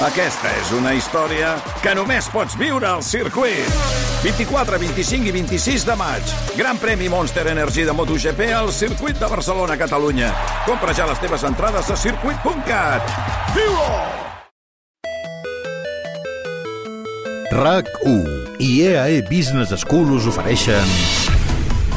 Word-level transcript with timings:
Aquesta 0.00 0.48
és 0.56 0.70
una 0.72 0.94
història 0.96 1.50
que 1.84 1.92
només 1.92 2.24
pots 2.32 2.54
viure 2.56 2.86
al 2.88 3.02
circuit. 3.04 3.66
24, 4.22 4.78
25 4.80 5.28
i 5.28 5.32
26 5.34 5.84
de 5.84 5.96
maig. 6.00 6.30
Gran 6.56 6.78
premi 6.80 7.10
Monster 7.12 7.44
Energy 7.52 7.84
de 7.84 7.92
MotoGP 7.92 8.46
al 8.56 8.72
circuit 8.72 9.20
de 9.20 9.28
Barcelona, 9.28 9.76
Catalunya. 9.76 10.30
Compra 10.64 10.94
ja 10.96 11.04
les 11.10 11.20
teves 11.20 11.44
entrades 11.44 11.90
a 11.92 11.96
circuit.cat. 12.00 13.12
Viu-ho! 13.52 13.90
RAC1 17.60 18.56
i 18.64 18.70
EAE 18.86 19.20
Business 19.28 19.74
School 19.84 20.14
us 20.16 20.30
ofereixen 20.32 20.96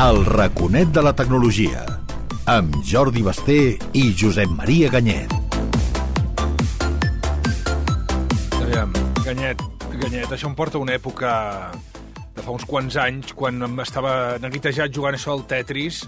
El 0.03 0.25
raconet 0.27 0.91
de 0.91 1.05
la 1.07 1.15
tecnologia 1.15 1.85
amb 2.51 2.75
Jordi 2.83 3.23
Basté 3.23 3.61
i 3.95 4.09
Josep 4.11 4.51
Maria 4.51 4.91
Ganyet. 4.91 5.42
Ganyet, 9.33 9.61
Ganyet, 9.97 10.29
això 10.29 10.45
em 10.45 10.53
porta 10.53 10.77
una 10.77 10.93
època 10.93 11.29
de 12.35 12.43
fa 12.45 12.53
uns 12.53 12.65
quants 12.69 12.93
anys, 13.01 13.31
quan 13.33 13.57
em 13.65 13.79
estava 13.81 14.35
neguitejat 14.37 14.93
jugant 14.93 15.15
això 15.17 15.33
al 15.33 15.41
Tetris, 15.49 16.03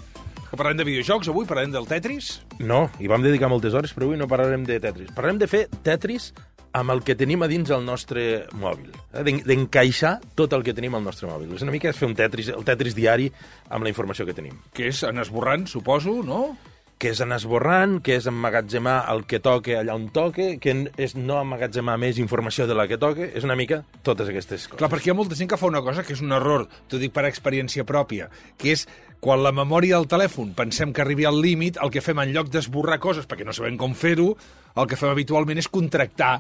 que 0.46 0.60
parlem 0.60 0.78
de 0.78 0.86
videojocs 0.86 1.32
avui, 1.34 1.48
parlem 1.50 1.72
del 1.74 1.88
Tetris. 1.90 2.36
No, 2.62 2.84
hi 3.02 3.10
vam 3.10 3.26
dedicar 3.26 3.50
moltes 3.50 3.74
hores, 3.74 3.96
però 3.98 4.06
avui 4.12 4.20
no 4.22 4.28
parlarem 4.30 4.68
de 4.70 4.78
Tetris. 4.84 5.10
Parlarem 5.18 5.40
de 5.42 5.48
fer 5.50 5.64
Tetris 5.82 6.36
amb 6.78 6.94
el 6.94 7.02
que 7.08 7.16
tenim 7.18 7.42
a 7.42 7.50
dins 7.50 7.74
el 7.74 7.82
nostre 7.88 8.46
mòbil. 8.62 8.94
Eh? 9.16 9.24
d'en- 9.26 9.42
D'encaixar 9.48 10.20
tot 10.38 10.54
el 10.54 10.62
que 10.62 10.76
tenim 10.78 10.94
al 10.94 11.04
nostre 11.08 11.26
mòbil. 11.26 11.56
És 11.58 11.66
una 11.66 11.74
mica 11.74 11.90
és 11.90 11.98
fer 11.98 12.06
un 12.12 12.14
Tetris, 12.20 12.54
el 12.54 12.62
Tetris 12.68 12.94
diari 12.94 13.32
amb 13.72 13.82
la 13.88 13.90
informació 13.90 14.26
que 14.30 14.38
tenim. 14.38 14.54
que 14.72 14.90
és 14.94 15.02
en 15.02 15.18
esborrant, 15.18 15.66
suposo, 15.66 16.22
no? 16.22 16.58
Que 17.00 17.12
és 17.12 17.20
anar 17.20 17.42
esborrant, 17.42 17.98
que 18.00 18.16
és 18.16 18.28
emmagatzemar 18.30 19.02
el 19.12 19.26
que 19.28 19.42
toque 19.44 19.76
allà 19.76 19.98
on 19.98 20.08
toque, 20.16 20.54
que 20.64 20.76
és 20.96 21.16
no 21.20 21.42
emmagatzemar 21.42 21.98
més 22.00 22.22
informació 22.24 22.70
de 22.70 22.78
la 22.78 22.88
que 22.88 23.00
toque. 23.02 23.28
És 23.36 23.44
una 23.44 23.58
mica 23.60 23.82
totes 24.02 24.32
aquestes 24.32 24.70
coses. 24.70 24.80
Clar, 24.80 24.90
perquè 24.94 25.12
hi 25.12 25.14
ha 25.14 25.18
molta 25.18 25.36
gent 25.36 25.52
que 25.52 25.60
fa 25.60 25.68
una 25.68 25.84
cosa 25.84 26.06
que 26.08 26.16
és 26.16 26.24
un 26.24 26.32
error, 26.36 26.68
t'ho 26.88 27.02
dic 27.02 27.12
per 27.16 27.28
experiència 27.28 27.84
pròpia, 27.88 28.30
que 28.58 28.72
és 28.78 28.88
quan 29.20 29.44
la 29.44 29.52
memòria 29.56 29.98
del 29.98 30.08
telèfon 30.08 30.54
pensem 30.56 30.92
que 30.94 31.02
arribi 31.04 31.26
al 31.26 31.40
límit, 31.42 31.80
el 31.82 31.92
que 31.92 32.04
fem 32.04 32.20
en 32.22 32.32
lloc 32.36 32.52
d'esborrar 32.54 33.00
coses, 33.04 33.28
perquè 33.28 33.48
no 33.48 33.56
sabem 33.58 33.78
com 33.82 33.96
fer-ho, 33.98 34.32
el 34.76 34.88
que 34.88 35.00
fem 35.00 35.10
habitualment 35.10 35.60
és 35.60 35.72
contractar 35.72 36.36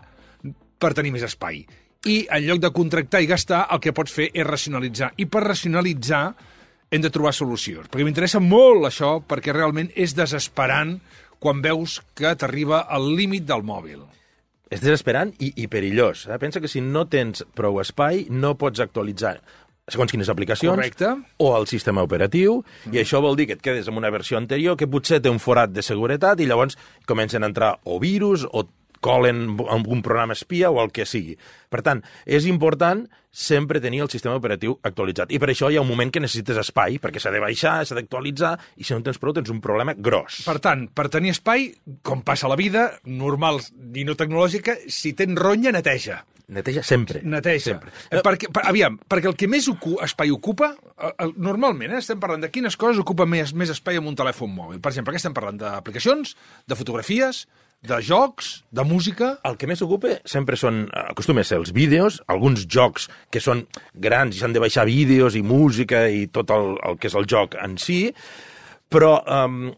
per 0.79 0.93
tenir 0.93 1.15
més 1.15 1.25
espai. 1.25 1.63
I 2.05 2.17
en 2.29 2.43
lloc 2.45 2.59
de 2.61 2.69
contractar 2.75 3.23
i 3.23 3.29
gastar, 3.31 3.63
el 3.73 3.81
que 3.81 3.93
pots 3.95 4.13
fer 4.13 4.27
és 4.29 4.45
racionalitzar. 4.45 5.15
I 5.17 5.25
per 5.25 5.41
racionalitzar 5.47 6.25
hem 6.91 7.03
de 7.03 7.11
trobar 7.13 7.33
solucions. 7.35 7.89
Perquè 7.91 8.05
m'interessa 8.07 8.41
molt 8.43 8.87
això, 8.89 9.17
perquè 9.25 9.53
realment 9.55 9.91
és 9.95 10.15
desesperant 10.17 10.97
quan 11.39 11.61
veus 11.61 11.99
que 12.17 12.33
t'arriba 12.37 12.85
al 12.89 13.11
límit 13.17 13.45
del 13.47 13.65
mòbil. 13.65 14.03
És 14.71 14.81
desesperant 14.81 15.33
i, 15.39 15.51
i 15.61 15.67
perillós. 15.69 16.25
Eh? 16.25 16.39
Pensa 16.41 16.61
que 16.61 16.71
si 16.71 16.81
no 16.81 17.05
tens 17.11 17.45
prou 17.57 17.77
espai, 17.83 18.25
no 18.33 18.55
pots 18.57 18.81
actualitzar 18.81 19.37
segons 19.85 20.09
quines 20.09 20.29
aplicacions, 20.33 20.73
Correcte. 20.73 21.11
o 21.37 21.51
el 21.57 21.67
sistema 21.69 22.01
operatiu, 22.01 22.63
i 22.89 22.97
això 22.97 23.19
vol 23.21 23.35
dir 23.37 23.45
que 23.45 23.53
et 23.53 23.61
quedes 23.61 23.85
amb 23.91 23.99
una 24.01 24.09
versió 24.09 24.39
anterior 24.39 24.77
que 24.79 24.87
potser 24.89 25.19
té 25.21 25.29
un 25.29 25.37
forat 25.37 25.69
de 25.75 25.83
seguretat 25.85 26.41
i 26.41 26.47
llavors 26.49 26.73
comencen 27.05 27.45
a 27.45 27.51
entrar 27.51 27.75
o 27.83 27.99
virus 28.01 28.47
o 28.49 28.65
colen 29.05 29.45
amb 29.69 29.87
un 29.91 30.01
programa 30.05 30.33
espia 30.33 30.71
o 30.73 30.81
el 30.81 30.91
que 30.95 31.05
sigui. 31.05 31.37
Per 31.69 31.83
tant, 31.85 32.01
és 32.25 32.47
important 32.49 33.05
sempre 33.35 33.81
tenir 33.83 33.99
el 34.05 34.09
sistema 34.09 34.37
operatiu 34.39 34.77
actualitzat. 34.87 35.33
I 35.35 35.39
per 35.43 35.49
això 35.51 35.67
hi 35.67 35.75
ha 35.75 35.83
un 35.83 35.89
moment 35.89 36.11
que 36.13 36.21
necessites 36.23 36.61
espai, 36.61 37.01
perquè 37.03 37.19
s'ha 37.19 37.33
de 37.35 37.41
baixar, 37.43 37.81
s'ha 37.83 37.97
d'actualitzar, 37.97 38.53
i 38.79 38.87
si 38.87 38.93
no 38.93 39.01
en 39.01 39.09
tens 39.09 39.19
prou 39.19 39.35
tens 39.35 39.51
un 39.51 39.59
problema 39.63 39.93
gros. 39.97 40.39
Per 40.47 40.55
tant, 40.63 40.87
per 40.95 41.09
tenir 41.11 41.35
espai, 41.35 41.67
com 42.01 42.23
passa 42.23 42.47
la 42.51 42.55
vida, 42.59 42.93
normal 43.05 43.59
i 43.91 44.07
no 44.07 44.15
tecnològica, 44.15 44.79
si 44.87 45.11
tens 45.19 45.35
ronya, 45.39 45.75
neteja. 45.75 46.23
Neteja 46.47 46.83
sempre. 46.85 47.21
Neteja. 47.25 47.73
Sempre. 47.73 47.91
Eh, 48.11 48.21
perquè, 48.23 48.51
per, 48.53 48.63
aviam, 48.69 48.99
perquè 49.09 49.31
el 49.31 49.37
que 49.37 49.49
més 49.49 49.67
ocu 49.71 49.95
espai 50.05 50.31
ocupa, 50.31 50.71
eh, 50.93 51.29
normalment 51.41 51.95
eh, 51.95 52.01
estem 52.03 52.21
parlant 52.21 52.43
de 52.45 52.51
quines 52.53 52.77
coses 52.77 53.01
ocupa 53.01 53.25
més, 53.25 53.55
més 53.57 53.73
espai 53.73 53.97
amb 53.99 54.11
un 54.11 54.17
telèfon 54.17 54.53
mòbil. 54.53 54.79
Per 54.79 54.93
exemple, 54.93 55.15
què 55.15 55.21
estem 55.21 55.35
parlant? 55.35 55.57
D'aplicacions, 55.59 56.35
de 56.69 56.77
fotografies, 56.77 57.45
de 57.87 57.99
jocs, 58.03 58.51
de 58.71 58.85
música... 58.87 59.35
El 59.47 59.57
que 59.61 59.69
més 59.69 59.81
ocupa 59.85 60.15
sempre 60.27 60.57
són, 60.59 60.85
acostuma 61.05 61.43
a 61.43 61.47
ser 61.47 61.59
els 61.61 61.73
vídeos, 61.75 62.19
alguns 62.31 62.65
jocs 62.67 63.09
que 63.33 63.41
són 63.43 63.65
grans 63.93 64.35
i 64.35 64.41
s'han 64.41 64.55
de 64.55 64.63
baixar 64.63 64.87
vídeos 64.89 65.37
i 65.37 65.43
música 65.45 66.05
i 66.09 66.25
tot 66.27 66.53
el, 66.55 66.75
el 66.89 66.99
que 66.99 67.11
és 67.11 67.17
el 67.17 67.27
joc 67.29 67.57
en 67.61 67.77
si, 67.81 67.99
però 68.91 69.17
um, 69.23 69.69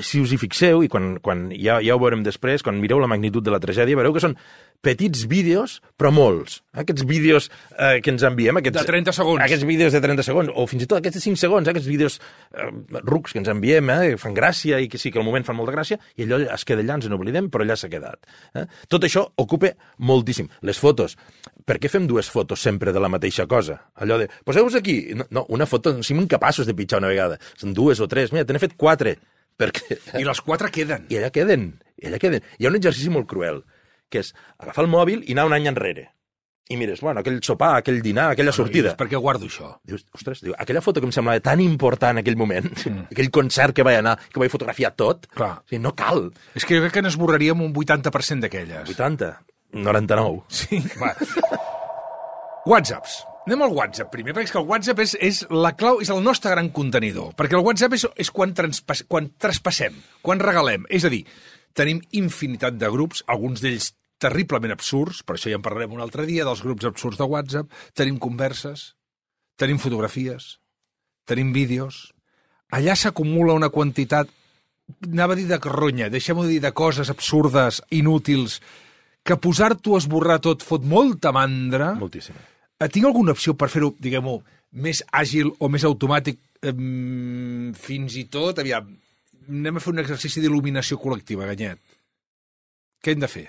si 0.00 0.20
us 0.22 0.32
hi 0.32 0.38
fixeu, 0.40 0.82
i 0.84 0.88
quan, 0.88 1.18
quan 1.24 1.50
ja, 1.52 1.80
ja 1.84 1.96
ho 1.96 2.00
veurem 2.00 2.22
després, 2.24 2.64
quan 2.64 2.80
mireu 2.80 3.02
la 3.02 3.10
magnitud 3.10 3.44
de 3.44 3.52
la 3.52 3.60
tragèdia, 3.60 3.98
veureu 3.98 4.14
que 4.14 4.22
són 4.22 4.36
petits 4.84 5.24
vídeos, 5.28 5.78
però 5.96 6.10
molts. 6.12 6.58
Aquests 6.76 7.06
vídeos 7.08 7.48
eh, 7.72 8.00
que 8.04 8.12
ens 8.12 8.24
enviem... 8.26 8.60
Aquests, 8.60 8.82
De 8.82 8.86
30 8.90 9.14
segons. 9.16 9.42
Aquests 9.44 9.64
vídeos 9.68 9.96
de 9.96 10.00
30 10.04 10.26
segons, 10.26 10.52
o 10.52 10.66
fins 10.68 10.84
i 10.84 10.88
tot 10.90 11.00
aquests 11.00 11.18
de 11.18 11.22
5 11.24 11.40
segons, 11.40 11.66
eh, 11.68 11.72
aquests 11.72 11.88
vídeos 11.88 12.18
eh, 12.20 12.68
rucs 13.00 13.32
que 13.32 13.40
ens 13.40 13.50
enviem, 13.52 13.92
eh, 13.94 14.12
que 14.12 14.20
fan 14.20 14.36
gràcia 14.36 14.80
i 14.84 14.90
que 14.92 15.00
sí, 15.00 15.12
que 15.12 15.20
al 15.22 15.26
moment 15.26 15.46
fan 15.46 15.56
molta 15.56 15.74
gràcia, 15.76 15.98
i 16.16 16.26
allò 16.26 16.40
es 16.44 16.68
queda 16.68 16.84
allà, 16.84 16.98
ens 17.00 17.08
n'oblidem, 17.12 17.48
però 17.52 17.64
allà 17.64 17.78
s'ha 17.80 17.90
quedat. 17.92 18.28
Eh? 18.60 18.66
Tot 18.92 19.08
això 19.08 19.24
ocupa 19.40 19.72
moltíssim. 20.04 20.50
Les 20.68 20.80
fotos. 20.80 21.16
Per 21.64 21.78
què 21.80 21.88
fem 21.88 22.08
dues 22.08 22.28
fotos 22.28 22.60
sempre 22.60 22.92
de 22.92 23.00
la 23.00 23.08
mateixa 23.12 23.48
cosa? 23.48 23.80
Allò 24.04 24.20
de, 24.20 24.28
poseu-vos 24.44 24.76
aquí. 24.76 24.98
No, 25.16 25.28
no, 25.32 25.46
una 25.56 25.68
foto, 25.68 25.96
som 26.04 26.20
incapaços 26.20 26.68
de 26.68 26.76
pitjar 26.76 27.00
una 27.00 27.12
vegada. 27.12 27.40
Són 27.56 27.72
dues 27.76 28.04
o 28.04 28.08
tres. 28.10 28.36
Mira, 28.36 28.44
te 28.44 28.52
n'he 28.52 28.60
fet 28.60 28.76
quatre. 28.76 29.16
Perquè... 29.60 30.00
I 30.18 30.26
les 30.26 30.40
quatre 30.42 30.70
queden. 30.74 31.06
I 31.12 31.20
allà 31.20 31.30
queden, 31.34 31.70
i 32.00 32.08
allà 32.10 32.18
queden. 32.22 32.44
Hi 32.58 32.66
ha 32.66 32.72
un 32.72 32.80
exercici 32.80 33.12
molt 33.12 33.28
cruel, 33.30 33.62
que 34.10 34.24
és 34.24 34.34
agafar 34.58 34.84
el 34.84 34.90
mòbil 34.92 35.22
i 35.26 35.36
anar 35.36 35.48
un 35.50 35.56
any 35.56 35.70
enrere. 35.70 36.08
I 36.72 36.78
mires, 36.80 37.02
bueno, 37.04 37.20
aquell 37.20 37.42
sopar, 37.44 37.74
aquell 37.76 37.98
dinar, 38.00 38.30
aquella 38.32 38.52
sortida. 38.56 38.94
Per 38.96 39.04
què 39.10 39.18
guardo 39.20 39.44
això? 39.50 39.74
Dius, 39.84 40.06
ostres, 40.16 40.40
diu, 40.40 40.54
aquella 40.56 40.80
foto 40.80 41.02
que 41.02 41.04
em 41.10 41.12
semblava 41.12 41.42
tan 41.44 41.60
important 41.60 42.16
en 42.16 42.22
aquell 42.22 42.38
moment, 42.40 42.70
mm. 42.72 43.04
aquell 43.12 43.28
concert 43.34 43.76
que 43.76 43.84
vaig 43.84 44.00
anar, 44.00 44.16
que 44.32 44.40
vaig 44.40 44.52
fotografiar 44.52 44.94
tot, 44.96 45.28
Clar. 45.36 45.58
o 45.60 45.68
sigui, 45.68 45.82
no 45.84 45.92
cal. 45.98 46.30
És 46.56 46.64
que 46.64 46.78
jo 46.78 46.86
crec 46.86 46.96
que 46.96 47.04
n'esborraríem 47.04 47.60
un 47.66 47.76
80% 47.76 48.46
d'aquelles. 48.46 48.88
80, 48.96 49.30
99. 49.76 50.40
Sí, 50.48 50.80
va. 50.96 51.12
Whatsapps. 52.70 53.20
Anem 53.44 53.60
al 53.60 53.74
WhatsApp 53.76 54.08
primer, 54.08 54.32
perquè 54.32 54.56
el 54.56 54.64
WhatsApp 54.64 55.00
és, 55.04 55.12
és 55.20 55.38
la 55.52 55.74
clau, 55.76 55.98
és 56.00 56.08
el 56.08 56.22
nostre 56.24 56.54
gran 56.54 56.70
contenidor. 56.72 57.34
Perquè 57.36 57.58
el 57.58 57.64
WhatsApp 57.66 57.92
és, 57.92 58.06
és 58.24 58.30
quan, 58.32 58.54
transpas, 58.56 59.02
quan 59.04 59.26
traspassem, 59.36 59.98
quan 60.24 60.40
regalem. 60.40 60.86
És 60.88 61.04
a 61.04 61.10
dir, 61.12 61.20
tenim 61.76 62.00
infinitat 62.16 62.78
de 62.80 62.88
grups, 62.94 63.20
alguns 63.28 63.60
d'ells 63.60 63.90
terriblement 64.24 64.72
absurds, 64.72 65.20
per 65.28 65.36
això 65.36 65.52
ja 65.52 65.58
en 65.58 65.66
parlarem 65.66 65.92
un 65.92 66.00
altre 66.00 66.24
dia, 66.24 66.46
dels 66.48 66.62
grups 66.64 66.88
absurds 66.88 67.20
de 67.20 67.26
WhatsApp. 67.28 67.68
Tenim 67.92 68.16
converses, 68.22 68.94
tenim 69.60 69.82
fotografies, 69.82 70.54
tenim 71.28 71.52
vídeos. 71.52 72.14
Allà 72.72 72.96
s'acumula 72.96 73.58
una 73.60 73.68
quantitat, 73.68 74.32
anava 75.10 75.36
a 75.36 75.40
dir 75.42 75.50
de 75.52 75.60
carronya, 75.60 76.08
deixem-ho 76.08 76.48
dir 76.48 76.62
de 76.64 76.72
coses 76.72 77.12
absurdes, 77.12 77.82
inútils, 77.92 78.56
que 79.20 79.36
posar-t'ho 79.36 79.98
a 79.98 80.00
esborrar 80.00 80.40
tot 80.40 80.64
fot 80.64 80.88
molta 80.88 81.28
mandra. 81.36 81.92
Moltíssim. 82.00 82.40
Eh, 82.84 82.90
Tinc 82.92 83.06
alguna 83.08 83.32
opció 83.32 83.54
per 83.56 83.70
fer-ho, 83.72 83.94
diguem-ho, 84.04 84.38
més 84.84 85.00
àgil 85.14 85.52
o 85.58 85.70
més 85.72 85.84
automàtic, 85.88 86.40
eh, 86.62 86.74
fins 87.80 88.16
i 88.20 88.26
tot, 88.28 88.60
aviam, 88.60 88.90
anem 89.48 89.78
a 89.78 89.82
fer 89.84 89.94
un 89.94 90.02
exercici 90.02 90.42
d'il·luminació 90.44 90.98
col·lectiva, 91.00 91.48
Ganyet. 91.52 91.80
Què 93.04 93.14
hem 93.14 93.24
de 93.24 93.28
fer? 93.28 93.46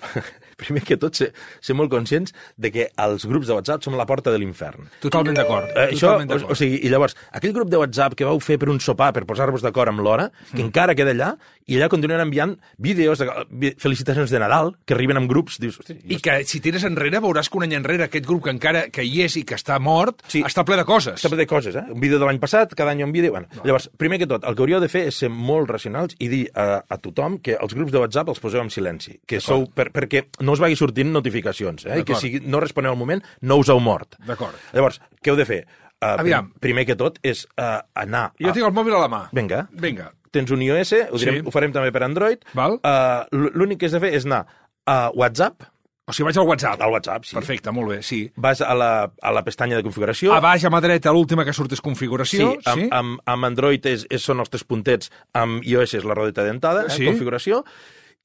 Primer 0.60 0.82
que 0.84 0.96
tot, 1.00 1.16
ser, 1.16 1.30
ser 1.64 1.74
molt 1.78 1.90
conscients 1.92 2.34
de 2.60 2.70
que 2.74 2.88
els 3.00 3.24
grups 3.26 3.48
de 3.48 3.56
WhatsApp 3.56 3.82
són 3.86 3.96
la 3.98 4.06
porta 4.08 4.30
de 4.34 4.38
l'infern. 4.42 4.90
Totalment 5.00 5.34
d'acord. 5.38 5.70
Eh, 5.74 5.88
això, 5.94 6.14
o, 6.20 6.40
o 6.52 6.58
sigui, 6.58 6.82
i 6.84 6.90
llavors, 6.92 7.16
aquell 7.32 7.54
grup 7.56 7.70
de 7.72 7.80
WhatsApp 7.80 8.14
que 8.18 8.28
vau 8.28 8.38
fer 8.44 8.58
per 8.60 8.68
un 8.72 8.80
sopar, 8.80 9.12
per 9.16 9.24
posar-vos 9.28 9.64
d'acord 9.64 9.88
amb 9.94 10.04
l'hora, 10.04 10.28
que 10.52 10.60
Mm. 10.60 10.66
encara 10.68 10.94
queda 10.94 11.12
allà, 11.14 11.30
i 11.70 11.76
allà 11.78 11.88
continuen 11.88 12.20
enviant 12.20 12.56
vídeos 12.78 13.18
de 13.22 13.74
felicitacions 13.78 14.30
de 14.30 14.38
Nadal, 14.42 14.74
que 14.84 14.94
arriben 14.94 15.16
amb 15.20 15.30
grups, 15.30 15.58
dius, 15.62 15.78
hosti, 15.80 15.96
I 16.10 16.18
que 16.20 16.40
si 16.44 16.60
tires 16.60 16.84
enrere 16.84 17.20
veuràs 17.22 17.48
que 17.48 17.56
un 17.58 17.64
any 17.64 17.74
enrere 17.78 18.04
aquest 18.08 18.26
grup 18.26 18.44
que 18.44 18.50
encara 18.50 18.88
que 18.90 19.04
hi 19.06 19.22
és 19.22 19.36
i 19.38 19.44
que 19.46 19.54
està 19.54 19.78
mort 19.80 20.22
Sí. 20.28 20.42
està 20.42 20.64
ple 20.66 20.76
de 20.76 20.84
coses. 20.84 21.14
Està 21.20 21.28
ple 21.30 21.38
de 21.38 21.46
coses, 21.46 21.76
eh? 21.76 21.84
Un 21.90 22.00
vídeo 22.00 22.18
de 22.18 22.26
l'any 22.26 22.40
passat, 22.42 22.74
cada 22.74 22.90
any 22.90 23.02
un 23.04 23.12
vídeo... 23.12 23.30
Bueno, 23.30 23.46
llavors, 23.64 23.88
primer 23.96 24.18
que 24.18 24.26
tot, 24.26 24.44
el 24.44 24.54
que 24.56 24.62
hauríeu 24.62 24.80
de 24.80 24.88
fer 24.88 25.06
és 25.08 25.16
ser 25.22 25.28
molt 25.30 25.70
racionals 25.70 26.16
i 26.18 26.28
dir 26.28 26.42
a, 26.54 26.82
a 26.88 26.98
tothom 26.98 27.38
que 27.38 27.54
els 27.60 27.74
grups 27.74 27.92
de 27.92 27.98
WhatsApp 28.02 28.28
els 28.34 28.40
poseu 28.42 28.60
en 28.60 28.70
silenci, 28.70 29.20
que 29.26 29.40
sou, 29.40 29.68
per, 29.70 29.90
perquè 29.94 30.24
no 30.40 30.49
us 30.52 30.60
vagi 30.62 30.76
sortint 30.76 31.10
notificacions, 31.12 31.86
eh? 31.86 32.00
I 32.00 32.04
que 32.04 32.14
si 32.18 32.40
no 32.44 32.60
responeu 32.60 32.92
al 32.92 32.98
moment, 33.00 33.22
no 33.42 33.56
us 33.62 33.68
heu 33.72 33.80
mort. 33.80 34.16
D'acord. 34.26 34.54
Llavors, 34.72 35.00
què 35.22 35.30
heu 35.32 35.36
de 35.40 35.46
fer? 35.48 35.60
Uh, 36.00 36.14
Aviam. 36.20 36.52
Primer 36.60 36.86
que 36.88 36.96
tot 36.96 37.18
és 37.22 37.44
uh, 37.60 37.80
anar... 37.94 38.30
Jo 38.40 38.48
a... 38.50 38.56
tinc 38.56 38.64
el 38.66 38.72
mòbil 38.72 38.94
a 38.96 39.02
la 39.02 39.08
mà. 39.12 39.24
Vinga. 39.36 39.66
Vinga. 39.72 40.10
Tens 40.32 40.50
un 40.54 40.62
iOS, 40.62 40.92
ho, 41.10 41.18
direm, 41.18 41.40
Sí. 41.40 41.42
ho 41.44 41.50
farem 41.52 41.72
també 41.74 41.90
per 41.92 42.04
Android. 42.06 42.44
Val. 42.54 42.78
Uh, 42.80 43.26
L'únic 43.52 43.80
que 43.82 43.86
has 43.90 43.92
de 43.92 44.00
fer 44.00 44.14
és 44.16 44.24
anar 44.28 44.44
a 44.86 45.10
WhatsApp, 45.14 45.66
O 46.10 46.12
sigui, 46.12 46.26
vaig 46.26 46.38
al 46.40 46.46
WhatsApp. 46.48 46.80
al 46.82 46.90
WhatsApp, 46.90 47.24
sí. 47.28 47.34
Perfecte, 47.36 47.70
molt 47.70 47.88
bé, 47.92 47.98
sí. 48.02 48.32
Vas 48.34 48.58
a 48.66 48.72
la, 48.74 49.12
a 49.22 49.30
la 49.30 49.44
pestanya 49.46 49.76
de 49.78 49.84
configuració. 49.86 50.32
A 50.34 50.40
baix, 50.42 50.64
a 50.66 50.70
mà 50.72 50.80
dreta, 50.82 51.12
l'última 51.14 51.44
que 51.46 51.52
surt 51.54 51.70
és 51.76 51.80
configuració. 51.84 52.48
Sí, 52.56 52.64
amb, 52.66 52.88
amb, 52.96 53.20
amb 53.30 53.46
Android 53.46 53.84
és, 53.86 54.06
és, 54.10 54.24
són 54.24 54.40
els 54.42 54.50
tres 54.50 54.64
puntets, 54.66 55.12
amb 55.38 55.62
iOS 55.62 55.94
és 56.00 56.04
la 56.08 56.16
rodeta 56.18 56.42
dentada, 56.42 56.88
Sí. 56.90 57.04
eh, 57.04 57.12
configuració, 57.12 57.60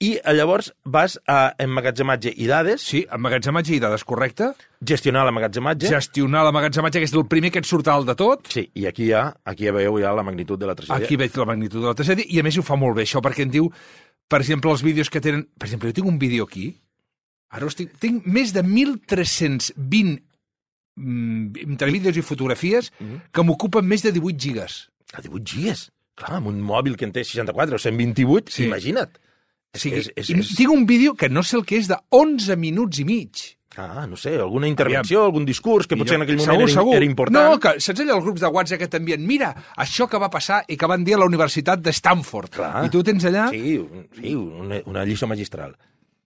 i 0.03 0.09
eh, 0.17 0.33
llavors 0.35 0.73
vas 0.83 1.17
a 1.27 1.53
emmagatzematge 1.59 2.33
i 2.35 2.47
dades, 2.49 2.81
Sí, 2.83 3.05
emmagatzematge 3.11 3.75
i 3.75 3.79
dades, 3.79 4.03
correcte? 4.03 4.49
gestionar 4.85 5.23
l'emmagatzematge, 5.25 5.87
Gestionar 5.87 6.43
l'emmagatzematge, 6.45 6.99
que 6.99 7.07
és 7.07 7.13
el 7.15 7.25
primer 7.31 7.51
que 7.51 7.59
et 7.63 7.65
surt 7.65 7.87
alt 7.87 8.05
de 8.07 8.15
tot. 8.15 8.47
sí, 8.51 8.69
i 8.75 8.85
aquí 8.87 9.07
ja, 9.09 9.33
aquí 9.45 9.65
ja 9.65 9.71
veieu 9.71 9.97
ja 10.01 10.11
la 10.13 10.23
magnitud 10.23 10.59
de 10.59 10.67
la 10.67 10.75
tragèdia. 10.75 11.05
Aquí 11.05 11.15
veig 11.15 11.35
la 11.37 11.45
magnitud 11.45 11.79
de 11.81 11.87
la 11.87 11.95
tragèdia 11.95 12.25
i 12.27 12.39
a 12.39 12.43
més 12.43 12.57
ho 12.57 12.63
fa 12.63 12.75
molt 12.75 12.95
bé 12.97 13.03
això 13.07 13.21
perquè 13.23 13.43
em 13.47 13.51
diu, 13.51 13.71
per 14.27 14.41
exemple, 14.41 14.71
els 14.71 14.83
vídeos 14.83 15.09
que 15.09 15.21
tenen... 15.21 15.47
Per 15.57 15.67
exemple, 15.67 15.89
jo 15.89 15.93
tinc 16.01 16.07
un 16.07 16.19
vídeo 16.19 16.43
aquí, 16.43 16.73
ara 17.55 17.65
us 17.65 17.75
tinc, 17.79 18.25
més 18.25 18.51
de 18.53 18.63
1.320 18.63 20.19
mm, 20.95 21.55
entre 21.69 21.91
vídeos 21.91 22.17
i 22.17 22.21
fotografies 22.25 22.91
que 23.31 23.43
m'ocupen 23.43 23.85
més 23.87 24.03
de 24.03 24.11
18 24.11 24.39
gigas. 24.39 24.89
A 25.13 25.21
18 25.21 25.45
gigas. 25.55 25.87
Clar, 26.15 26.37
amb 26.39 26.47
un 26.51 26.59
mòbil 26.63 26.95
que 26.99 27.05
en 27.07 27.11
té 27.15 27.23
64 27.23 27.75
o 27.75 27.79
128, 27.79 28.51
Sí. 28.51 28.63
sí. 28.63 28.67
imagina't. 28.69 29.17
O 29.75 29.81
sigui, 29.81 30.01
és, 30.03 30.11
és, 30.15 30.31
és, 30.31 30.55
tinc 30.57 30.71
un 30.71 30.87
vídeo 30.89 31.15
que 31.19 31.29
no 31.29 31.43
sé 31.43 31.59
el 31.59 31.65
que 31.67 31.79
és 31.81 31.91
de 31.91 31.99
11 32.15 32.57
minuts 32.61 33.03
i 33.03 33.07
mig. 33.07 33.45
Ah, 33.77 34.05
no 34.07 34.15
sé, 34.15 34.37
alguna 34.39 34.69
intervenció, 34.69 35.25
algun 35.25 35.43
discurs 35.43 35.87
que 35.87 35.97
potser 35.99 36.15
en 36.15 36.23
aquell 36.23 36.37
moment 36.39 36.53
segur, 36.53 36.67
era, 36.69 36.75
segur. 36.77 36.93
era 36.95 37.07
important. 37.07 37.35
No, 37.35 37.57
que 37.59 37.73
saps 37.83 38.03
allò, 38.05 38.15
els 38.21 38.23
grups 38.23 38.45
de 38.45 38.51
WhatsApp 38.55 38.85
que 38.85 38.87
t'envien 38.93 39.25
mira, 39.27 39.49
això 39.83 40.07
que 40.07 40.21
va 40.21 40.29
passar 40.31 40.61
i 40.71 40.77
que 40.79 40.87
van 40.87 41.03
dir 41.03 41.17
a 41.17 41.19
la 41.19 41.27
Universitat 41.27 41.83
de 41.83 41.91
Stanford. 41.91 42.53
Clar. 42.55 42.85
I 42.87 42.93
tu 42.93 43.03
tens 43.03 43.27
allà... 43.27 43.49
Sí, 43.51 43.75
sí 44.15 44.31
una, 44.35 44.79
una 44.87 45.03
lliçó 45.03 45.27
magistral. 45.27 45.75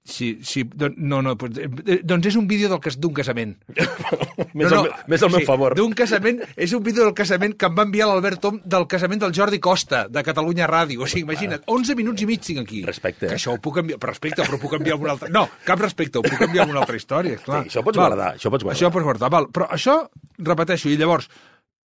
Sí, 0.09 0.39
sí, 0.41 0.63
don, 0.73 0.95
no, 0.97 1.19
no, 1.21 1.35
doncs, 1.37 1.59
eh, 1.61 1.99
doncs 2.03 2.25
és 2.31 2.35
un 2.39 2.47
vídeo 2.49 2.69
del 2.71 2.79
cas- 2.81 2.97
d'un 2.99 3.13
casament. 3.13 3.51
més, 4.57 4.71
al, 4.71 4.83
meu- 4.87 4.93
més 5.11 5.23
al 5.23 5.31
meu 5.33 5.43
favor. 5.45 5.75
D'un 5.77 5.93
casament, 5.97 6.39
és 6.57 6.73
un 6.73 6.81
vídeo 6.83 7.03
del 7.05 7.13
casament 7.17 7.53
que 7.59 7.69
em 7.69 7.75
va 7.77 7.85
enviar 7.87 8.07
l'Albert 8.09 8.41
Tom 8.41 8.57
del 8.65 8.87
casament 8.89 9.21
del 9.21 9.35
Jordi 9.37 9.59
Costa, 9.61 10.07
de 10.09 10.23
Catalunya 10.25 10.67
Ràdio. 10.69 11.03
O 11.05 11.07
sigui, 11.09 11.23
imagina't, 11.27 11.61
11 11.69 11.95
minuts 11.99 12.25
i 12.25 12.29
mig 12.29 12.41
tinc 12.45 12.63
aquí. 12.63 12.81
Respecte, 12.87 13.27
eh? 13.27 13.29
Que 13.33 13.37
això 13.37 13.53
ho 13.53 13.61
puc 13.61 13.77
enviar, 13.83 13.99
però 14.01 14.13
respecte, 14.15 14.41
però 14.47 14.59
puc 14.61 14.73
enviar 14.79 14.97
una 14.99 15.13
altra... 15.15 15.29
No, 15.29 15.45
cap 15.67 15.79
respecte, 15.85 16.19
ho 16.19 16.25
puc 16.25 16.41
enviar 16.49 16.65
una 16.69 16.81
altra 16.81 16.97
història, 16.97 17.37
clar. 17.45 17.63
Sí, 17.67 17.73
això 17.75 17.85
pots 17.85 17.99
Val. 18.01 18.09
guardar, 18.09 18.31
això 18.39 18.49
pots 18.53 18.65
guardar. 18.65 18.79
Això 18.79 18.91
pots 18.97 19.05
guardar, 19.11 19.29
val. 19.37 19.47
Però 19.53 19.69
això, 19.77 19.99
repeteixo, 20.39 20.89
i 20.89 20.97
llavors, 20.97 21.29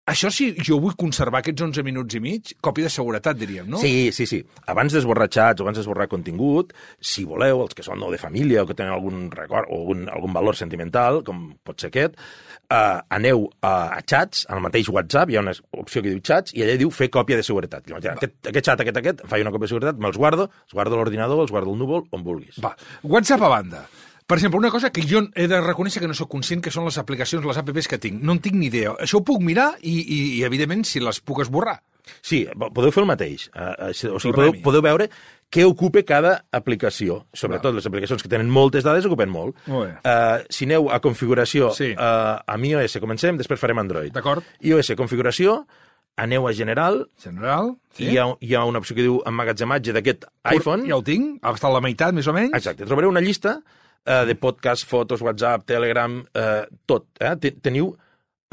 això 0.09 0.27
si 0.33 0.49
jo 0.59 0.79
vull 0.83 0.95
conservar 0.99 1.39
aquests 1.39 1.63
11 1.63 1.83
minuts 1.87 2.17
i 2.17 2.21
mig, 2.23 2.53
còpia 2.63 2.89
de 2.89 2.91
seguretat, 2.91 3.37
diríem, 3.39 3.69
no? 3.71 3.79
Sí, 3.79 4.11
sí, 4.15 4.27
sí. 4.27 4.41
Abans 4.67 4.91
d'esborrar 4.95 5.29
xats 5.31 5.63
o 5.63 5.65
abans 5.65 5.79
d'esborrar 5.79 6.09
contingut, 6.11 6.73
si 6.99 7.23
voleu, 7.27 7.61
els 7.63 7.77
que 7.77 7.85
són 7.85 8.01
no 8.03 8.11
de 8.11 8.19
família 8.19 8.65
o 8.65 8.67
que 8.67 8.75
tenen 8.75 8.91
algun 8.91 9.29
record 9.31 9.71
o 9.71 9.79
algun, 9.79 10.05
algun 10.11 10.35
valor 10.35 10.59
sentimental, 10.59 11.21
com 11.23 11.45
pot 11.63 11.79
ser 11.79 11.93
aquest, 11.93 12.19
eh, 12.67 12.99
aneu 13.15 13.47
a, 13.61 13.73
a 13.95 14.01
xats, 14.03 14.43
al 14.51 14.63
mateix 14.67 14.91
WhatsApp, 14.91 15.31
hi 15.31 15.39
ha 15.39 15.45
una 15.45 15.55
opció 15.79 16.03
que 16.03 16.11
diu 16.11 16.19
xats, 16.19 16.55
i 16.57 16.67
allà 16.67 16.75
diu 16.79 16.91
fer 16.91 17.07
còpia 17.13 17.39
de 17.39 17.47
seguretat. 17.47 17.87
Llavors, 17.87 18.09
ja, 18.09 18.17
aquest, 18.19 18.39
aquest 18.51 18.71
xat, 18.73 18.83
aquest, 18.83 19.03
aquest, 19.03 19.23
em 19.23 19.31
faig 19.31 19.47
una 19.47 19.55
còpia 19.55 19.69
de 19.69 19.75
seguretat, 19.77 20.03
me'ls 20.03 20.19
guardo, 20.19 20.51
els 20.67 20.75
guardo 20.75 20.97
a 20.97 21.03
l'ordinador, 21.03 21.45
els 21.47 21.55
guardo 21.55 21.71
al 21.71 21.79
núvol, 21.79 22.09
on 22.11 22.27
vulguis. 22.27 22.59
Va, 22.63 22.75
WhatsApp 23.07 23.47
a 23.47 23.55
banda. 23.55 23.87
Per 24.25 24.37
exemple, 24.37 24.57
una 24.59 24.71
cosa 24.71 24.89
que 24.89 25.01
jo 25.07 25.21
he 25.35 25.47
de 25.51 25.59
reconèixer 25.61 25.99
que 26.01 26.07
no 26.07 26.13
sóc 26.15 26.29
conscient 26.31 26.61
que 26.63 26.71
són 26.71 26.85
les 26.87 26.97
aplicacions, 26.97 27.43
les 27.45 27.57
apps 27.59 27.87
que 27.91 27.97
tinc. 27.99 28.21
No 28.23 28.31
en 28.37 28.39
tinc 28.39 28.55
ni 28.55 28.67
idea. 28.71 28.93
Això 29.03 29.19
ho 29.19 29.23
puc 29.27 29.41
mirar 29.43 29.73
i, 29.81 29.97
i, 29.99 30.19
i 30.39 30.43
evidentment, 30.47 30.85
si 30.87 31.01
les 31.03 31.19
puc 31.19 31.41
esborrar. 31.43 31.81
Sí, 32.21 32.41
po- 32.59 32.67
podeu 32.75 32.91
fer 32.91 33.01
el 33.03 33.07
mateix. 33.07 33.49
Uh, 33.55 33.91
o 33.91 34.19
sigui, 34.19 34.33
podeu, 34.35 34.53
podeu 34.63 34.81
veure 34.83 35.09
què 35.53 35.63
ocupa 35.67 36.01
cada 36.07 36.33
aplicació. 36.51 37.21
Sobretot 37.33 37.75
les 37.77 37.85
aplicacions 37.87 38.23
que 38.23 38.31
tenen 38.31 38.49
moltes 38.51 38.83
dades 38.83 39.05
ocupen 39.07 39.29
molt. 39.31 39.55
Uh, 39.67 40.41
si 40.49 40.65
aneu 40.67 40.89
a 40.91 40.99
configuració, 41.03 41.69
Sí. 41.75 41.91
uh, 41.93 42.39
amb 42.47 42.65
iOS 42.65 42.97
comencem, 43.03 43.37
després 43.37 43.59
farem 43.59 43.79
Android. 43.79 44.11
D'acord. 44.15 44.43
iOS 44.61 44.91
configuració, 44.99 45.65
aneu 46.17 46.47
a 46.47 46.53
general, 46.53 47.07
General, 47.23 47.71
sí. 47.95 48.05
i 48.05 48.11
hi 48.13 48.17
ha, 48.19 48.25
hi 48.39 48.53
ha 48.55 48.65
una 48.65 48.79
opció 48.83 48.95
que 48.97 49.05
diu 49.05 49.21
emmagatzematge 49.25 49.93
d'aquest 49.95 50.25
iPhone. 50.51 50.87
Ja 50.89 50.97
ho 50.99 51.03
tinc, 51.03 51.39
ha 51.41 51.53
estat 51.55 51.71
la 51.73 51.81
meitat, 51.81 52.13
més 52.13 52.27
o 52.27 52.33
menys. 52.35 52.53
Exacte, 52.57 52.85
trobareu 52.85 53.09
una 53.13 53.21
llista 53.23 53.61
eh, 54.05 54.23
de 54.29 54.35
podcast, 54.35 54.85
fotos, 54.87 55.21
WhatsApp, 55.21 55.65
Telegram, 55.65 56.19
eh, 56.33 56.63
tot. 56.85 57.07
Eh? 57.19 57.35
Te- 57.39 57.51
Teniu 57.63 57.93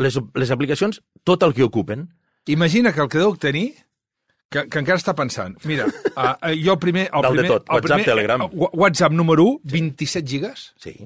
les, 0.00 0.17
les 0.35 0.50
aplicacions, 0.50 1.02
tot 1.25 1.43
el 1.43 1.52
que 1.55 1.62
ocupen. 1.67 2.08
Imagina 2.49 2.93
que 2.93 3.00
el 3.05 3.08
que 3.12 3.19
deu 3.20 3.37
tenir 3.37 3.75
que, 4.50 4.64
que 4.67 4.81
encara 4.81 4.99
està 4.99 5.12
pensant. 5.14 5.55
Mira, 5.69 5.85
uh, 6.17 6.32
jo 6.58 6.75
primer... 6.82 7.05
El 7.12 7.23
Dalt 7.23 7.37
de 7.37 7.43
primer, 7.44 7.50
tot, 7.52 7.69
el 7.69 7.75
WhatsApp, 7.76 8.00
primer, 8.00 8.06
Telegram. 8.08 8.44
uh, 8.49 8.70
WhatsApp 8.81 9.12
número 9.14 9.44
1, 9.44 9.61
27 9.76 10.26
gigas. 10.26 10.73
Sí, 10.81 10.97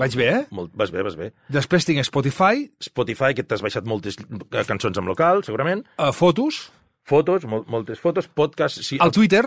Vaig 0.00 0.14
bé, 0.16 0.26
eh? 0.32 0.42
molt, 0.54 0.70
vas 0.74 0.88
bé, 0.94 1.02
vas 1.04 1.14
bé. 1.18 1.26
Després 1.52 1.84
tinc 1.84 2.00
Spotify, 2.06 2.62
Spotify, 2.80 3.34
que 3.36 3.42
t'has 3.44 3.60
baixat 3.60 3.84
moltes 3.84 4.16
eh, 4.16 4.62
cançons 4.64 4.96
en 4.96 5.04
local, 5.10 5.42
segurament. 5.44 5.82
uh, 6.00 6.08
fotos, 6.16 6.70
Fotos, 7.10 7.44
mol, 7.48 7.64
moltes 7.68 7.98
fotos, 7.98 8.28
podcast... 8.28 8.80
Sí, 8.86 8.98
el 9.02 9.10
Twitter, 9.10 9.42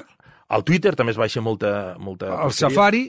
al 0.51 0.63
Twitter 0.67 0.93
també 0.99 1.13
es 1.13 1.17
baixa 1.21 1.41
molta... 1.41 1.95
molta 1.97 2.27
el 2.27 2.33
porqueria. 2.37 2.57
Safari, 2.59 3.03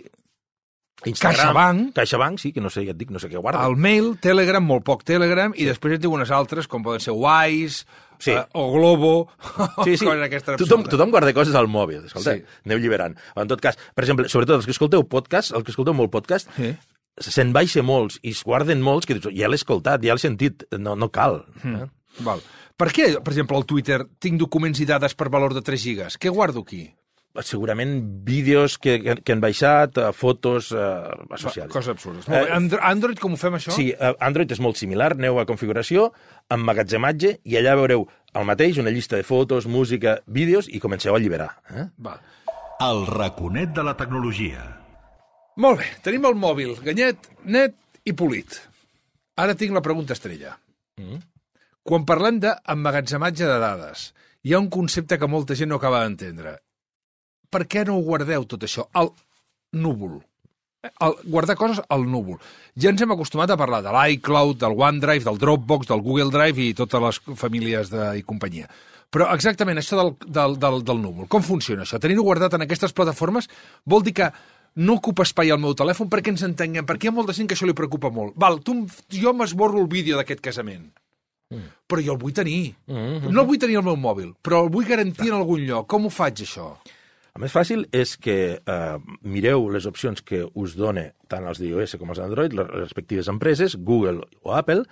Instagram, 1.04 1.36
CaixaBank. 1.36 1.92
CaixaBank, 1.94 2.38
sí, 2.38 2.52
que 2.52 2.60
no 2.62 2.70
sé, 2.70 2.84
ja 2.86 2.92
et 2.94 2.96
dic, 2.96 3.10
no 3.10 3.18
sé 3.18 3.28
què 3.28 3.36
guarda. 3.40 3.66
el 3.66 3.76
mail, 3.76 4.14
Telegram, 4.22 4.62
molt 4.64 4.84
poc 4.86 5.02
Telegram, 5.04 5.52
i 5.56 5.66
després 5.66 5.96
en 5.96 6.00
tinc 6.00 6.14
unes 6.14 6.30
altres, 6.30 6.68
com 6.70 6.82
poden 6.82 7.00
ser 7.00 7.12
Wise, 7.12 7.84
Sí. 8.18 8.30
uh, 8.30 8.44
o 8.54 8.72
Globo, 8.72 9.28
Sí, 9.84 9.96
sí. 9.98 10.04
coses 10.06 10.20
d'aquestes 10.22 10.56
Tothom, 10.56 10.84
tothom 10.84 11.10
guarda 11.10 11.34
coses 11.34 11.54
al 11.58 11.66
mòbil, 11.68 12.04
escolta, 12.06 12.36
Sí. 12.36 12.40
sí. 12.40 12.60
aneu 12.64 12.78
lliberant. 12.78 13.18
En 13.36 13.48
tot 13.50 13.60
cas, 13.60 13.76
per 13.94 14.04
exemple, 14.04 14.28
sobretot 14.28 14.56
els 14.56 14.64
que 14.66 14.70
escolteu 14.72 15.02
podcast, 15.08 15.52
els 15.52 15.64
que 15.64 15.72
escolteu 15.74 15.92
molt 15.94 16.10
podcast, 16.14 16.48
Sí. 16.56 16.70
se'n 17.18 17.52
baixa 17.52 17.82
molts 17.82 18.18
i 18.22 18.30
es 18.30 18.42
guarden 18.44 18.80
molts 18.80 19.04
que 19.06 19.14
dius, 19.18 19.34
ja 19.34 19.48
l'he 19.48 19.56
escoltat, 19.56 20.00
ja 20.02 20.14
l'he 20.14 20.18
sentit, 20.22 20.64
no, 20.78 20.94
no 20.96 21.10
cal. 21.10 21.44
Hmm. 21.62 21.74
Eh? 21.82 21.86
Val. 22.20 22.40
Per 22.76 22.88
què, 22.90 23.20
per 23.22 23.32
exemple, 23.34 23.56
al 23.56 23.66
Twitter 23.66 24.06
tinc 24.18 24.38
documents 24.40 24.80
i 24.80 24.86
dades 24.86 25.14
per 25.14 25.28
valor 25.28 25.52
de 25.54 25.60
3 25.62 25.82
gigas? 25.82 26.16
Què 26.18 26.30
guardo 26.30 26.60
aquí? 26.60 26.94
Segurament 27.42 27.96
vídeos 28.24 28.76
que, 28.78 29.00
que, 29.02 29.14
que 29.26 29.32
han 29.34 29.40
baixat, 29.42 29.96
eh, 29.98 30.12
fotos 30.14 30.68
eh, 30.70 30.78
associades. 31.34 31.72
Coses 31.72 31.90
absurdes. 31.96 32.28
Molt 32.28 32.44
bé. 32.44 32.46
Eh, 32.46 32.54
Andro- 32.54 32.78
Android, 32.82 33.18
com 33.18 33.34
ho 33.34 33.36
fem, 33.40 33.56
això? 33.58 33.72
Sí, 33.74 33.88
eh, 33.90 34.12
Android 34.22 34.52
és 34.54 34.60
molt 34.62 34.78
similar, 34.78 35.12
aneu 35.16 35.40
a 35.42 35.46
configuració, 35.48 36.12
emmagatzematge, 36.54 37.40
i 37.42 37.56
allà 37.58 37.74
veureu 37.80 38.06
el 38.34 38.46
mateix, 38.46 38.78
una 38.78 38.90
llista 38.94 39.16
de 39.18 39.26
fotos, 39.26 39.66
música, 39.66 40.20
vídeos, 40.26 40.68
i 40.70 40.78
comenceu 40.82 41.14
a 41.14 41.18
alliberar. 41.18 41.50
Eh? 41.74 41.88
Val. 41.98 42.20
El 42.84 43.04
raconet 43.06 43.70
de 43.74 43.82
la 43.86 43.96
tecnologia. 43.98 44.62
Molt 45.56 45.78
bé, 45.82 45.86
tenim 46.02 46.24
el 46.26 46.34
mòbil, 46.38 46.74
ganyet, 46.82 47.28
net 47.46 47.74
i 48.04 48.12
polit. 48.12 48.56
Ara 49.38 49.54
tinc 49.58 49.74
la 49.74 49.82
pregunta 49.82 50.14
estrella. 50.14 50.56
Mm. 50.98 51.20
Quan 51.84 52.06
parlem 52.06 52.38
d'emmagatzematge 52.42 53.46
de 53.46 53.58
dades, 53.62 54.08
hi 54.42 54.54
ha 54.54 54.58
un 54.62 54.70
concepte 54.72 55.18
que 55.18 55.28
molta 55.30 55.54
gent 55.58 55.70
no 55.70 55.76
acaba 55.82 56.02
d'entendre. 56.04 56.56
Per 57.54 57.64
què 57.70 57.84
no 57.86 57.98
ho 57.98 58.06
guardeu, 58.06 58.46
tot 58.50 58.64
això, 58.66 58.88
al 58.98 59.12
núvol? 59.78 60.18
El, 60.84 61.14
guardar 61.32 61.56
coses 61.56 61.78
al 61.94 62.02
núvol. 62.10 62.40
Ja 62.76 62.90
ens 62.90 63.00
hem 63.00 63.14
acostumat 63.14 63.52
a 63.54 63.56
parlar 63.56 63.80
de 63.84 63.92
l'iCloud, 63.94 64.58
del 64.60 64.74
OneDrive, 64.76 65.24
del 65.24 65.38
Dropbox, 65.40 65.88
del 65.88 66.02
Google 66.04 66.34
Drive 66.34 66.60
i 66.60 66.74
totes 66.76 67.04
les 67.04 67.20
famílies 67.40 67.92
de, 67.92 68.10
i 68.18 68.24
companyia. 68.26 68.68
Però 69.14 69.28
exactament 69.32 69.78
això 69.78 69.96
del, 70.00 70.10
del, 70.26 70.58
del, 70.58 70.80
del 70.84 71.00
núvol, 71.00 71.28
com 71.30 71.44
funciona 71.46 71.86
això? 71.86 72.00
Tenir-ho 72.02 72.26
guardat 72.26 72.56
en 72.56 72.66
aquestes 72.66 72.92
plataformes 72.92 73.46
vol 73.86 74.02
dir 74.02 74.16
que 74.18 74.28
no 74.74 74.96
ocupa 74.98 75.22
espai 75.22 75.52
al 75.54 75.62
meu 75.62 75.76
telèfon 75.78 76.10
perquè 76.10 76.32
ens 76.34 76.42
entenguem, 76.42 76.86
perquè 76.88 77.06
hi 77.06 77.12
ha 77.12 77.14
molta 77.14 77.36
gent 77.36 77.46
que 77.48 77.54
això 77.54 77.68
li 77.68 77.76
preocupa 77.78 78.10
molt. 78.10 78.34
Val, 78.40 78.58
tu, 78.66 78.80
jo 79.14 79.32
m'esborro 79.38 79.78
el 79.84 79.88
vídeo 79.92 80.18
d'aquest 80.18 80.42
casament, 80.42 80.88
però 81.86 82.02
jo 82.02 82.16
el 82.16 82.20
vull 82.20 82.34
tenir. 82.34 82.74
Mm-hmm. 82.90 83.30
No 83.30 83.44
el 83.44 83.48
vull 83.52 83.62
tenir 83.62 83.78
al 83.78 83.86
meu 83.86 83.96
mòbil, 84.00 84.34
però 84.42 84.64
el 84.66 84.72
vull 84.74 84.88
garantir 84.88 85.30
en 85.30 85.38
algun 85.38 85.62
lloc. 85.68 85.86
Com 85.94 86.08
ho 86.08 86.12
faig, 86.12 86.42
això? 86.42 86.72
El 87.34 87.42
més 87.42 87.50
fàcil 87.54 87.80
és 87.90 88.12
que 88.22 88.34
eh, 88.54 89.14
mireu 89.26 89.64
les 89.74 89.88
opcions 89.90 90.22
que 90.22 90.44
us 90.54 90.76
dona 90.78 91.08
tant 91.26 91.48
els 91.50 91.58
d'iOS 91.58 91.96
com 91.98 92.12
els 92.14 92.20
d'Android, 92.22 92.54
les 92.54 92.68
respectives 92.76 93.26
empreses, 93.32 93.74
Google 93.74 94.22
o 94.46 94.52
Apple, 94.54 94.84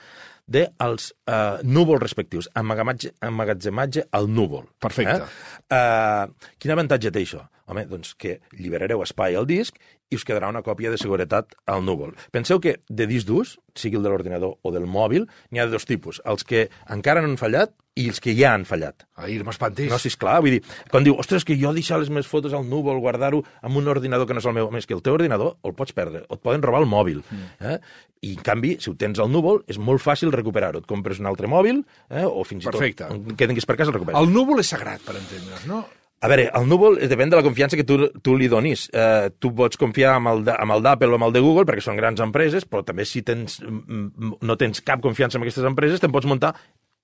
de 0.51 0.65
els 0.83 1.13
eh, 1.31 1.63
núvols 1.63 2.03
respectius, 2.03 2.49
emmagatzematge, 2.59 3.13
emmagatzematge 3.29 4.09
al 4.19 4.27
núvol. 4.27 4.67
Perfecte. 4.83 5.23
Eh? 5.23 5.79
Eh, 5.79 6.51
quin 6.59 6.75
avantatge 6.75 7.15
té 7.15 7.23
això? 7.23 7.45
Home, 7.71 7.87
doncs 7.87 8.17
que 8.19 8.41
lliberareu 8.59 9.07
espai 9.07 9.39
al 9.39 9.47
disc 9.47 9.79
i 10.13 10.19
us 10.19 10.27
quedarà 10.29 10.51
una 10.53 10.63
còpia 10.63 10.93
de 10.93 11.01
seguretat 11.01 11.57
al 11.67 11.85
núvol. 11.87 12.13
Penseu 12.35 12.61
que 12.61 12.79
de 12.89 13.09
disc 13.09 13.27
durs, 13.29 13.57
sigui 13.75 13.97
el 13.97 14.05
de 14.05 14.13
l'ordinador 14.13 14.59
o 14.61 14.73
del 14.75 14.85
mòbil, 14.85 15.25
n'hi 15.51 15.63
ha 15.63 15.67
de 15.67 15.73
dos 15.73 15.89
tipus, 15.89 16.21
els 16.29 16.45
que 16.45 16.69
encara 16.93 17.25
no 17.25 17.33
han 17.33 17.41
fallat 17.41 17.73
i 17.97 18.07
els 18.09 18.21
que 18.25 18.33
ja 18.37 18.53
han 18.57 18.65
fallat. 18.69 19.05
Ahir 19.21 19.43
m'espantis. 19.45 19.91
No, 19.93 19.99
si 20.01 20.09
esclar, 20.13 20.39
vull 20.45 20.57
dir, 20.57 20.63
quan 20.93 21.05
diu, 21.05 21.17
ostres, 21.21 21.45
que 21.49 21.57
jo 21.61 21.75
deixar 21.77 21.99
les 22.01 22.09
meves 22.13 22.29
fotos 22.29 22.55
al 22.57 22.65
núvol, 22.69 23.01
guardar-ho 23.05 23.43
en 23.45 23.77
un 23.77 23.89
ordinador 23.93 24.29
que 24.29 24.37
no 24.37 24.41
és 24.41 24.49
el 24.49 24.57
meu, 24.57 24.71
més 24.73 24.89
que 24.89 24.97
el 24.97 25.03
teu 25.05 25.17
ordinador 25.19 25.59
el 25.65 25.77
pots 25.77 25.97
perdre, 25.97 26.25
o 26.29 26.39
et 26.39 26.45
poden 26.45 26.65
robar 26.65 26.81
el 26.85 26.89
mòbil. 26.89 27.21
Eh? 27.61 27.79
I, 28.23 28.35
en 28.37 28.45
canvi, 28.45 28.77
si 28.81 28.93
ho 28.93 28.97
tens 28.97 29.21
al 29.21 29.33
núvol, 29.33 29.61
és 29.69 29.81
molt 29.81 30.01
fàcil 30.05 30.33
recuperar-ho. 30.33 30.81
Et 30.81 30.89
compres 30.89 31.21
un 31.21 31.29
altre 31.29 31.51
mòbil, 31.51 31.83
eh? 32.09 32.25
o 32.25 32.45
fins 32.49 32.69
Perfecte. 32.69 33.09
i 33.09 33.19
tot, 33.19 33.35
que 33.37 33.51
tinguis 33.51 33.69
per 33.69 33.77
casa, 33.81 33.93
el 33.93 33.99
recuperes. 33.99 34.21
El 34.21 34.33
núvol 34.33 34.65
és 34.65 34.73
sagrat, 34.73 35.05
per 35.05 35.19
entendre's, 35.19 35.67
no? 35.69 35.85
A 36.23 36.29
veure, 36.31 36.45
el 36.55 36.69
núvol 36.71 37.01
depèn 37.11 37.33
de 37.33 37.39
la 37.39 37.43
confiança 37.43 37.75
que 37.77 37.83
tu, 37.83 37.97
tu 38.23 38.37
li 38.39 38.47
donis. 38.49 38.85
Eh, 38.95 39.31
tu 39.43 39.51
pots 39.59 39.77
confiar 39.81 40.15
amb 40.21 40.31
el 40.31 40.45
el 40.47 40.83
d'Apple 40.85 41.09
o 41.11 41.17
amb 41.19 41.27
el 41.27 41.33
de 41.35 41.41
Google, 41.43 41.65
perquè 41.67 41.83
són 41.83 41.99
grans 41.99 42.21
empreses, 42.23 42.63
però 42.69 42.85
també 42.87 43.05
si 43.05 43.23
tens, 43.27 43.59
no 43.63 44.57
tens 44.57 44.81
cap 44.87 45.03
confiança 45.03 45.39
en 45.39 45.43
aquestes 45.43 45.67
empreses, 45.67 45.99
te'n 46.01 46.13
pots 46.15 46.27
muntar 46.31 46.55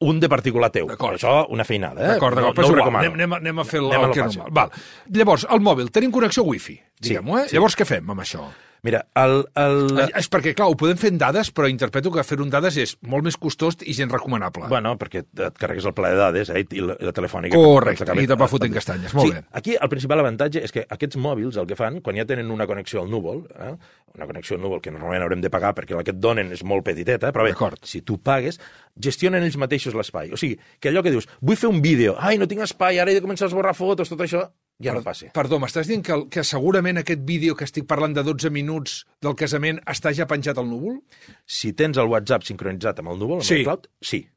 un 0.07 0.21
de 0.23 0.29
particular 0.31 0.71
teu. 0.71 0.87
Això, 0.87 1.49
una 1.51 1.65
feinada, 1.67 1.99
eh? 2.05 2.13
D'acord, 2.15 2.37
d'acord, 2.39 2.55
no, 2.61 2.63
no, 2.63 2.69
no 2.71 2.77
recomano. 2.79 3.03
anem, 3.03 3.15
anem, 3.19 3.33
a- 3.33 3.41
anem 3.43 3.59
a 3.59 3.65
fer 3.67 3.81
el, 3.81 3.91
Anem 3.91 4.05
el 4.07 4.15
que 4.15 4.23
normal. 4.29 4.53
Val. 4.55 4.71
Llavors, 5.11 5.47
al 5.51 5.61
mòbil, 5.61 5.91
tenim 5.91 6.13
connexió 6.15 6.45
wifi, 6.47 6.79
diguem-ho, 7.03 7.39
eh? 7.41 7.49
sí. 7.49 7.57
Llavors, 7.59 7.75
què 7.75 7.85
fem 7.91 8.15
amb 8.15 8.23
això? 8.23 8.47
Mira, 8.87 9.03
el... 9.19 9.43
el... 9.59 9.79
És 10.17 10.29
perquè, 10.31 10.53
clar, 10.57 10.69
ho 10.71 10.77
podem 10.79 10.99
fer 11.01 11.11
en 11.13 11.19
dades, 11.21 11.51
però 11.55 11.69
interpreto 11.71 12.13
que 12.15 12.25
fer-ho 12.27 12.45
en 12.47 12.53
dades 12.53 12.79
és 12.79 12.95
molt 13.11 13.27
més 13.27 13.39
costós 13.41 13.81
i 13.83 13.95
gens 13.97 14.13
recomanable. 14.15 14.69
Bueno, 14.71 14.95
perquè 15.01 15.25
et 15.25 15.59
carregues 15.59 15.89
el 15.89 15.95
pla 15.97 16.13
de 16.13 16.21
dades 16.21 16.53
eh, 16.55 16.63
i 16.63 16.85
la, 16.85 16.95
i 16.99 17.09
la 17.09 17.15
telefònica. 17.17 17.59
Correcte, 17.59 18.05
Exactament. 18.05 18.27
i 18.27 18.31
te 18.31 18.39
va 18.39 18.51
fotent 18.51 18.77
castanyes, 18.77 19.15
molt 19.19 19.29
sí, 19.29 19.35
bé. 19.35 19.45
Aquí 19.59 19.75
el 19.79 19.91
principal 19.91 20.23
avantatge 20.23 20.63
és 20.69 20.75
que 20.75 20.85
aquests 20.87 21.19
mòbils 21.21 21.59
el 21.59 21.67
que 21.71 21.79
fan, 21.79 21.99
quan 22.05 22.21
ja 22.21 22.27
tenen 22.29 22.53
una 22.55 22.69
connexió 22.71 23.03
al 23.03 23.11
núvol, 23.11 23.43
eh, 23.59 23.75
una 24.15 24.31
connexió 24.31 24.57
al 24.57 24.63
núvol 24.63 24.83
que 24.85 24.95
normalment 24.95 25.27
haurem 25.27 25.43
de 25.43 25.51
pagar 25.51 25.75
perquè 25.77 25.99
la 25.99 26.05
que 26.07 26.15
et 26.15 26.23
donen 26.23 26.55
és 26.55 26.63
molt 26.67 26.87
petiteta, 26.87 27.33
però 27.35 27.49
bé, 27.49 27.57
si 27.83 28.03
tu 28.07 28.21
pagues, 28.23 28.61
gestionen 28.95 29.43
ells 29.43 29.59
mateixos 29.59 29.97
l'espai. 29.99 30.33
O 30.33 30.39
sigui, 30.41 30.59
que 30.79 30.93
allò 30.93 31.03
que 31.03 31.15
dius, 31.15 31.29
vull 31.43 31.59
fer 31.59 31.71
un 31.71 31.83
vídeo, 31.83 32.15
ai, 32.19 32.39
no 32.39 32.49
tinc 32.51 32.63
espai, 32.67 33.03
ara 33.03 33.13
he 33.13 33.19
de 33.19 33.25
començar 33.25 33.49
a 33.49 33.53
esborrar 33.53 33.75
fotos, 33.79 34.11
tot 34.11 34.23
això, 34.25 34.47
ja 34.81 34.95
no 34.95 35.03
passa. 35.03 35.27
Perdó, 35.35 35.59
m'estàs 35.59 35.87
dient 35.91 36.05
que, 36.07 36.13
el- 36.13 36.29
que 36.29 36.45
segurament 36.45 36.99
aquest 36.99 37.21
vídeo 37.27 37.57
que 37.57 37.65
estic 37.65 37.87
parlant 37.87 38.15
de 38.15 38.23
12 38.23 38.51
minuts 38.51 39.05
del 39.21 39.35
casament 39.35 39.81
està 39.87 40.13
ja 40.15 40.27
penjat 40.27 40.59
al 40.59 40.69
núvol? 40.71 41.01
Si 41.47 41.73
tens 41.73 41.99
el 41.99 42.07
WhatsApp 42.09 42.43
sincronitzat 42.45 42.99
amb 43.01 43.09
el 43.11 43.19
núvol, 43.19 43.41
amb 43.43 43.45
Sí. 43.49 43.55
el 43.61 43.65
cloud, 43.65 43.89
sí. 44.01 44.29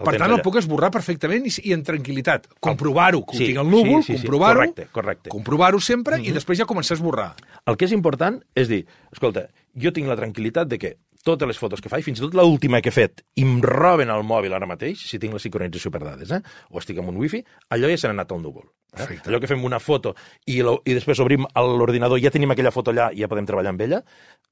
El 0.00 0.04
per 0.04 0.12
tant, 0.16 0.30
el 0.30 0.36
allà. 0.36 0.42
puc 0.44 0.54
esborrar 0.60 0.92
perfectament 0.92 1.44
i, 1.48 1.50
i 1.64 1.72
en 1.72 1.82
tranquil·litat. 1.82 2.44
Comprovar-ho, 2.60 3.24
que 3.26 3.36
Sí, 3.36 3.42
ho 3.42 3.46
tinc 3.48 3.58
al 3.58 3.70
núvol, 3.70 4.02
sí, 4.04 4.12
sí, 4.12 4.18
sí. 4.18 4.18
comprovar-ho, 4.22 4.60
Correcte, 4.60 4.86
correcte. 4.92 5.28
comprovar-ho 5.30 5.80
sempre 5.80 6.20
i 6.22 6.30
després 6.30 6.56
ja 6.60 6.66
començar 6.66 6.92
a 6.94 6.98
esborrar. 7.00 7.34
El 7.66 7.76
que 7.76 7.86
és 7.86 7.92
important 7.92 8.38
és 8.54 8.68
dir, 8.68 8.86
escolta, 9.10 9.48
jo 9.74 9.90
tinc 9.92 10.06
la 10.06 10.14
tranquil·litat 10.14 10.68
de 10.68 10.78
que 10.78 10.96
totes 11.28 11.50
les 11.50 11.60
fotos 11.60 11.82
que 11.84 11.92
faig, 11.92 12.06
fins 12.06 12.22
i 12.22 12.24
tot 12.24 12.36
l'última 12.38 12.80
que 12.84 12.90
he 12.92 12.94
fet, 12.94 13.22
i 13.36 13.44
em 13.46 13.58
roben 13.64 14.10
el 14.14 14.24
mòbil 14.26 14.56
ara 14.56 14.68
mateix, 14.70 15.04
si 15.10 15.20
tinc 15.20 15.36
la 15.36 15.42
sincronització 15.42 15.92
per 15.94 16.02
dades, 16.06 16.32
eh? 16.34 16.40
o 16.72 16.80
estic 16.80 17.00
amb 17.02 17.12
un 17.12 17.20
wifi, 17.20 17.42
allò 17.74 17.90
ja 17.92 18.00
se 18.00 18.08
n'ha 18.08 18.16
anat 18.16 18.32
al 18.32 18.40
núvol. 18.42 18.64
Eh? 18.64 19.02
Perfecte. 19.02 19.28
Allò 19.28 19.40
que 19.42 19.50
fem 19.50 19.64
una 19.68 19.80
foto 19.82 20.14
i, 20.46 20.62
lo, 20.64 20.78
i 20.88 20.96
després 20.96 21.20
obrim 21.20 21.44
l'ordinador 21.54 22.18
i 22.18 22.24
ja 22.24 22.32
tenim 22.32 22.54
aquella 22.54 22.72
foto 22.72 22.94
allà 22.94 23.10
i 23.12 23.20
ja 23.20 23.28
podem 23.28 23.46
treballar 23.48 23.74
amb 23.74 23.84
ella, 23.84 24.00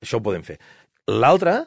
això 0.02 0.20
ho 0.20 0.24
podem 0.24 0.44
fer. 0.44 0.58
L'altre 1.08 1.62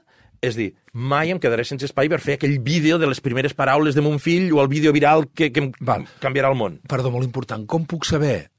és 0.45 0.55
dir, 0.55 0.69
mai 0.93 1.33
em 1.33 1.39
quedaré 1.41 1.65
sense 1.67 1.87
espai 1.89 2.07
per 2.11 2.21
fer 2.23 2.37
aquell 2.37 2.59
vídeo 2.63 2.99
de 3.01 3.09
les 3.09 3.19
primeres 3.23 3.55
paraules 3.57 3.97
de 3.97 4.03
mon 4.05 4.21
fill 4.23 4.53
o 4.53 4.61
el 4.63 4.69
vídeo 4.71 4.93
viral 4.95 5.27
que, 5.33 5.49
que 5.51 5.65
em 5.65 5.71
Val. 5.83 6.05
canviarà 6.23 6.51
el 6.53 6.59
món. 6.59 6.79
Perdó, 6.87 7.11
molt 7.11 7.27
important. 7.27 7.65
Com 7.67 7.87
puc 7.89 8.07
saber, 8.07 8.49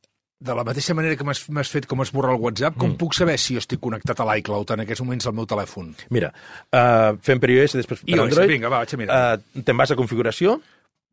de 0.41 0.55
la 0.57 0.65
mateixa 0.65 0.95
manera 0.97 1.17
que 1.21 1.25
m'has 1.27 1.69
fet 1.71 1.85
com 1.87 2.01
esborrar 2.01 2.33
el 2.35 2.41
WhatsApp, 2.41 2.77
com 2.81 2.95
puc 2.97 3.13
saber 3.15 3.37
si 3.39 3.55
jo 3.59 3.61
estic 3.61 3.81
connectat 3.85 4.21
a 4.21 4.25
l'iCloud 4.25 4.71
en 4.73 4.81
aquests 4.87 5.03
moments 5.05 5.27
al 5.29 5.35
meu 5.37 5.45
telèfon? 5.47 5.91
Mira, 6.11 6.31
uh, 6.73 7.17
fem 7.21 7.39
per 7.43 7.51
iOS, 7.53 7.77
després 7.77 8.01
per 8.01 8.15
iOS, 8.15 8.23
Android. 8.31 8.49
vinga, 8.57 8.71
va, 8.73 8.79
vaig 8.85 8.95
a 8.97 9.01
mirar. 9.03 9.19
Uh, 9.37 9.63
Te'n 9.67 9.77
vas 9.77 9.93
a 9.93 9.99
configuració, 10.01 10.61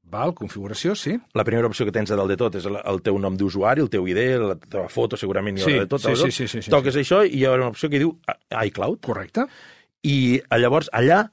Val, 0.08 0.32
configuració, 0.34 0.94
sí. 0.96 1.18
la 1.36 1.44
primera 1.44 1.68
opció 1.68 1.84
que 1.84 1.92
tens 1.92 2.10
a 2.12 2.16
dalt 2.16 2.30
de 2.32 2.38
tot 2.40 2.54
és 2.56 2.64
el, 2.70 2.78
el 2.80 3.02
teu 3.04 3.18
nom 3.20 3.36
d'usuari, 3.36 3.82
el 3.84 3.90
teu 3.92 4.06
ID, 4.08 4.20
la 4.40 4.54
teva 4.56 4.86
foto, 4.88 5.18
segurament 5.20 5.58
hi 5.60 5.66
Sí, 5.66 5.74
de 5.82 5.88
tot. 5.92 6.00
sí, 6.00 6.14
sí, 6.16 6.32
sí, 6.32 6.48
sí, 6.48 6.62
sí, 6.64 6.72
Toques 6.72 6.96
això 6.96 7.26
i 7.28 7.42
hi 7.42 7.44
haurà 7.44 7.66
una 7.66 7.74
opció 7.74 7.90
que 7.92 8.00
diu 8.00 8.14
iCloud. 8.70 9.02
Correcte. 9.04 9.44
I 10.08 10.40
eh, 10.40 10.60
llavors 10.62 10.88
allà 10.96 11.26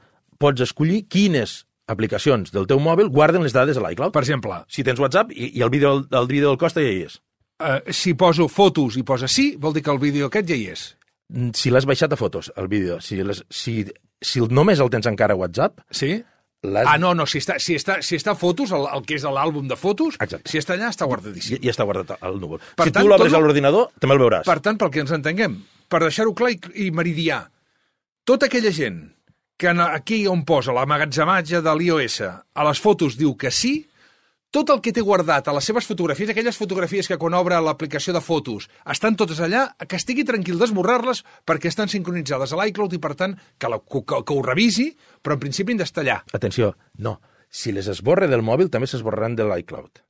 pots 0.43 0.65
escollir 0.67 1.05
quines 1.07 1.61
aplicacions 1.87 2.51
del 2.51 2.67
teu 2.67 2.81
mòbil 2.83 3.13
guarden 3.15 3.45
les 3.47 3.55
dades 3.55 3.79
a 3.79 3.85
l'iCloud. 3.87 4.11
Per 4.11 4.25
exemple, 4.25 4.65
Si 4.67 4.83
tens 4.83 4.99
WhatsApp 4.99 5.31
i, 5.31 5.53
i 5.55 5.63
el 5.63 5.71
vídeo, 5.71 6.01
el 6.11 6.27
vídeo 6.27 6.49
del 6.51 6.59
Costa 6.59 6.83
ja 6.83 6.91
hi 6.91 7.05
és. 7.07 7.21
Eh, 7.61 7.93
si 7.93 8.15
poso 8.15 8.49
fotos 8.49 8.97
i 8.97 9.03
posa 9.07 9.29
sí, 9.29 9.55
vol 9.59 9.75
dir 9.75 9.83
que 9.83 9.93
el 9.93 9.99
vídeo 10.03 10.27
aquest 10.31 10.49
ja 10.49 10.57
hi 10.59 10.69
és. 10.75 10.85
Mm, 11.33 11.51
Si 11.57 11.71
l'has 11.71 11.87
baixat 11.87 12.13
a 12.13 12.17
fotos, 12.21 12.53
el 12.57 12.69
vídeo, 12.69 13.01
si, 13.01 13.17
les, 13.23 13.45
si, 13.51 13.85
si 14.21 14.41
només 14.51 14.81
el 14.81 14.91
tens 14.91 15.07
encara 15.07 15.35
a 15.35 15.41
WhatsApp, 15.41 15.81
Sí? 15.91 16.23
Ah, 16.65 16.97
no, 16.97 17.13
no, 17.13 17.27
si 17.29 17.43
està, 17.43 17.59
si 17.61 17.75
està, 17.77 17.99
si 18.01 18.17
està 18.17 18.33
a 18.33 18.39
fotos, 18.41 18.71
el, 18.73 18.87
el 18.97 19.03
que 19.05 19.19
és 19.19 19.25
l'àlbum 19.29 19.67
de 19.69 19.77
fotos, 19.77 20.17
Exacte. 20.17 20.49
si 20.49 20.57
està 20.57 20.79
allà, 20.79 20.89
està 20.95 21.05
guardadíssim. 21.05 21.59
ja 21.61 21.75
està 21.75 21.85
guardat 21.85 22.15
al 22.25 22.39
núvol. 22.41 22.63
Per 22.79 22.87
si 22.87 22.95
tant, 22.95 23.05
tu 23.05 23.11
l'obres 23.11 23.35
a 23.37 23.41
l'ordinador, 23.43 23.91
també 24.01 24.17
el 24.17 24.23
veuràs. 24.23 24.47
Per 24.49 24.61
tant, 24.65 24.79
pel 24.81 24.89
que 24.95 25.03
ens 25.05 25.13
entenguem, 25.13 25.59
per 25.93 26.01
deixar-ho 26.07 26.33
clar 26.33 26.55
i, 26.55 26.61
i 26.87 26.91
meridià, 26.91 27.43
tota 28.25 28.49
aquella 28.49 28.73
gent 28.73 29.03
que 29.61 29.69
aquí 29.69 30.25
on 30.27 30.47
posa 30.49 30.73
l'amagatzematge 30.73 31.61
de 31.63 31.75
l'iOS 31.77 32.17
a 32.25 32.65
les 32.67 32.81
fotos 32.81 33.19
diu 33.21 33.37
que 33.37 33.53
sí, 33.53 33.85
tot 34.55 34.71
el 34.71 34.81
que 34.85 34.93
té 34.95 35.03
guardat 35.03 35.49
a 35.51 35.55
les 35.57 35.67
seves 35.67 35.87
fotografies, 35.91 36.31
aquelles 36.31 36.59
fotografies 36.59 37.09
que 37.11 37.19
quan 37.19 37.35
obre 37.35 37.59
l'aplicació 37.59 38.15
de 38.15 38.23
fotos 38.23 38.69
estan 38.95 39.17
totes 39.19 39.41
allà, 39.43 39.67
que 39.83 39.99
estigui 39.99 40.23
tranquil 40.29 40.61
d'esborrar-les 40.61 41.25
perquè 41.49 41.73
estan 41.73 41.91
sincronitzades 41.91 42.55
a 42.55 42.61
l'iCloud 42.61 42.95
i, 42.95 43.01
per 43.03 43.17
tant, 43.19 43.35
que, 43.59 43.71
la, 43.73 43.81
que, 43.83 44.05
que 44.07 44.37
ho 44.37 44.45
revisi, 44.47 44.93
però 45.23 45.35
en 45.35 45.43
principi 45.43 45.75
han 45.75 45.83
d'estar 45.83 46.05
allà. 46.05 46.21
Atenció, 46.39 46.75
no. 47.03 47.19
Si 47.51 47.75
les 47.75 47.91
esborre 47.91 48.31
del 48.31 48.47
mòbil, 48.47 48.71
també 48.71 48.87
s'esborraran 48.91 49.35
de 49.39 49.47
l'iCloud. 49.51 50.05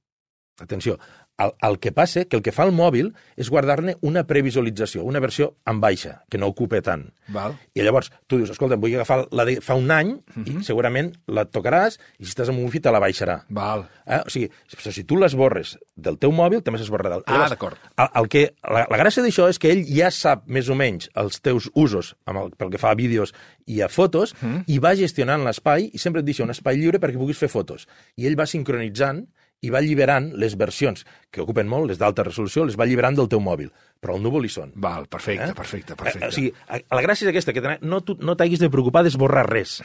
Atenció, 0.65 0.99
el, 1.39 1.51
el 1.67 1.79
que 1.83 1.91
passa 1.93 2.25
que 2.25 2.37
el 2.37 2.43
que 2.43 2.53
fa 2.55 2.63
el 2.67 2.73
mòbil 2.73 3.09
és 3.37 3.49
guardar-ne 3.51 3.97
una 4.07 4.23
previsualització, 4.27 5.03
una 5.05 5.21
versió 5.21 5.57
en 5.67 5.81
baixa, 5.81 6.23
que 6.31 6.39
no 6.39 6.47
ocupa 6.47 6.81
tant. 6.85 7.09
Val. 7.35 7.57
I 7.75 7.83
llavors 7.83 8.11
tu 8.29 8.37
dius, 8.39 8.51
escolta, 8.55 8.77
vull 8.77 8.95
agafar 8.95 9.25
la 9.33 9.45
de 9.49 9.57
fa 9.65 9.75
un 9.75 9.91
any, 9.91 10.13
i 10.45 10.61
segurament 10.63 11.13
la 11.27 11.45
tocaràs, 11.49 11.99
i 12.21 12.25
si 12.27 12.31
estàs 12.35 12.51
amb 12.53 12.61
un 12.61 12.67
wifi 12.69 12.81
te 12.85 12.93
la 12.93 13.01
baixarà. 13.03 13.41
Val. 13.49 13.87
Eh? 14.07 14.21
O 14.27 14.31
sigui, 14.31 14.51
si 14.95 15.05
tu 15.05 15.17
l'esborres 15.19 15.75
del 15.97 16.19
teu 16.19 16.31
mòbil, 16.35 16.63
també 16.63 16.79
s'esborra 16.79 17.11
del... 17.11 17.25
Ah, 17.27 17.49
d'acord. 17.49 17.79
El, 17.97 18.09
el 18.21 18.29
que, 18.29 18.45
la, 18.63 18.85
la 18.91 19.01
gràcia 19.01 19.25
d'això 19.25 19.49
és 19.51 19.59
que 19.59 19.73
ell 19.73 19.85
ja 19.89 20.11
sap 20.15 20.45
més 20.47 20.69
o 20.69 20.77
menys 20.79 21.09
els 21.19 21.41
teus 21.41 21.71
usos 21.75 22.15
amb 22.27 22.43
el, 22.45 22.53
pel 22.59 22.71
que 22.71 22.79
fa 22.83 22.93
a 22.93 22.99
vídeos 22.99 23.35
i 23.67 23.81
a 23.81 23.89
fotos 23.89 24.35
Mhm. 24.45 24.65
i 24.69 24.79
va 24.83 24.95
gestionant 24.99 25.43
l'espai 25.45 25.89
i 25.95 25.99
sempre 25.99 26.21
et 26.21 26.27
deixa 26.27 26.43
un 26.45 26.51
espai 26.53 26.77
lliure 26.77 26.99
perquè 27.01 27.17
puguis 27.19 27.39
fer 27.39 27.49
fotos. 27.49 27.87
I 28.17 28.27
ell 28.29 28.37
va 28.39 28.47
sincronitzant 28.47 29.25
i 29.65 29.71
va 29.73 29.81
alliberant 29.81 30.31
les 30.41 30.55
versions 30.61 31.03
que 31.33 31.41
ocupen 31.43 31.67
molt, 31.71 31.89
les 31.91 31.99
d'alta 32.01 32.23
resolució, 32.27 32.65
les 32.69 32.77
va 32.79 32.85
alliberant 32.87 33.17
del 33.19 33.29
teu 33.33 33.41
mòbil. 33.43 33.71
Però 34.05 34.15
al 34.19 34.23
núvol 34.23 34.45
hi 34.45 34.51
són. 34.53 34.71
Val, 34.77 35.07
perfecte, 35.09 35.55
perfecte, 35.57 35.97
perfecte. 35.97 36.27
Eh, 36.27 36.29
o 36.29 36.33
sigui, 36.37 36.53
a- 36.69 36.81
la 36.95 37.03
gràcia 37.03 37.25
és 37.25 37.31
aquesta, 37.33 37.55
que 37.57 37.79
no, 37.81 38.03
tu, 38.05 38.19
no 38.21 38.37
t'haguis 38.37 38.61
de 38.61 38.69
preocupar 38.71 39.03
d'esborrar 39.07 39.47
res. 39.49 39.79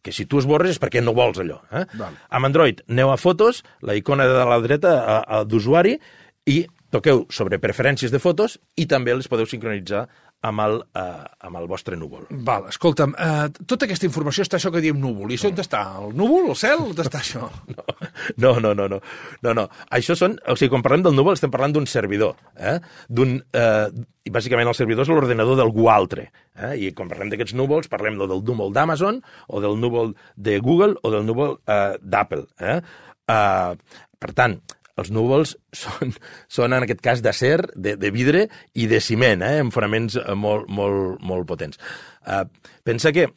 Que 0.00 0.12
si 0.16 0.24
tu 0.24 0.38
esborres 0.40 0.72
és 0.72 0.80
perquè 0.80 1.02
no 1.04 1.12
vols 1.12 1.38
allò. 1.42 1.60
Eh? 1.70 1.84
Mm. 1.84 1.98
Val. 2.00 2.16
Amb 2.30 2.48
Android, 2.48 2.80
aneu 2.88 3.12
a 3.12 3.18
fotos, 3.20 3.62
la 3.84 3.94
icona 3.98 4.24
de 4.26 4.44
la 4.48 4.60
dreta 4.64 4.94
d'usuari, 5.44 5.98
i 6.48 6.62
toqueu 6.90 7.24
sobre 7.30 7.60
preferències 7.62 8.12
de 8.12 8.20
fotos 8.22 8.58
i 8.76 8.86
també 8.90 9.14
les 9.14 9.28
podeu 9.30 9.48
sincronitzar 9.48 10.06
amb 10.42 10.62
el, 10.64 10.78
eh, 10.96 11.24
amb 11.46 11.58
el 11.60 11.66
vostre 11.68 11.96
núvol. 12.00 12.24
Val, 12.30 12.66
escolta'm, 12.70 13.12
eh, 13.18 13.48
tota 13.66 13.84
aquesta 13.84 14.06
informació 14.08 14.42
està 14.42 14.56
això 14.56 14.72
que 14.72 14.80
diem 14.80 14.98
núvol. 15.00 15.30
I 15.30 15.36
això 15.36 15.50
on 15.50 15.60
està? 15.60 15.82
El 16.00 16.14
núvol, 16.16 16.48
el 16.48 16.56
cel? 16.56 16.80
On 16.80 16.96
està 16.96 17.20
això? 17.20 17.50
No, 18.40 18.58
no, 18.60 18.72
no, 18.74 18.86
no. 18.88 19.00
no, 19.42 19.52
no. 19.54 19.66
Això 19.90 20.14
són... 20.16 20.38
O 20.48 20.56
sigui, 20.56 20.70
quan 20.72 20.82
parlem 20.84 21.02
del 21.04 21.14
núvol 21.16 21.36
estem 21.36 21.52
parlant 21.52 21.74
d'un 21.76 21.86
servidor. 21.86 22.36
Eh? 22.56 22.78
D'un... 23.08 23.36
Eh, 23.52 23.88
i 24.24 24.32
bàsicament 24.32 24.68
el 24.68 24.76
servidor 24.76 25.04
és 25.04 25.12
l'ordenador 25.12 25.58
d'algú 25.58 25.88
altre. 25.92 26.30
Eh? 26.56 26.74
I 26.86 26.90
quan 26.96 27.08
parlem 27.10 27.32
d'aquests 27.32 27.56
núvols, 27.58 27.88
parlem 27.92 28.18
del 28.20 28.32
núvol 28.32 28.72
d'Amazon, 28.76 29.20
o 29.48 29.60
del 29.64 29.78
núvol 29.80 30.14
de 30.36 30.58
Google, 30.60 30.96
o 31.02 31.12
del 31.12 31.26
núvol 31.28 31.56
eh, 31.66 31.96
d'Apple. 32.00 32.46
Eh? 32.60 32.80
Eh, 33.28 33.98
per 34.20 34.32
tant, 34.36 34.58
els 35.00 35.12
núvols 35.14 35.54
són, 35.82 36.12
són 36.48 36.76
en 36.76 36.86
aquest 36.86 37.00
cas 37.04 37.22
d'acer, 37.24 37.58
de, 37.74 37.96
de 38.00 38.10
vidre 38.14 38.46
i 38.74 38.88
de 38.90 39.00
ciment, 39.04 39.44
eh? 39.46 39.60
amb 39.64 39.74
fonaments 39.74 40.18
eh, 40.20 40.36
molt, 40.36 40.68
molt, 40.68 41.22
molt 41.24 41.48
potents. 41.48 41.80
Eh, 42.26 42.44
pensa 42.86 43.14
que 43.16 43.28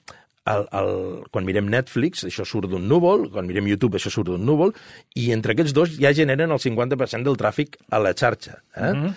el, 0.52 0.66
el, 0.76 0.92
quan 1.32 1.48
mirem 1.48 1.70
Netflix, 1.72 2.26
això 2.28 2.46
surt 2.48 2.68
d'un 2.72 2.88
núvol, 2.90 3.30
quan 3.32 3.48
mirem 3.48 3.70
YouTube, 3.72 4.00
això 4.00 4.12
surt 4.12 4.34
d'un 4.34 4.44
núvol, 4.44 4.74
i 5.20 5.30
entre 5.36 5.56
aquests 5.56 5.76
dos 5.76 5.96
ja 5.96 6.12
generen 6.16 6.52
el 6.52 6.60
50% 6.60 7.24
del 7.30 7.40
tràfic 7.40 7.80
a 7.90 8.02
la 8.04 8.12
xarxa. 8.12 8.60
Eh? 8.76 8.92
Mm 8.92 9.04
-hmm. 9.04 9.14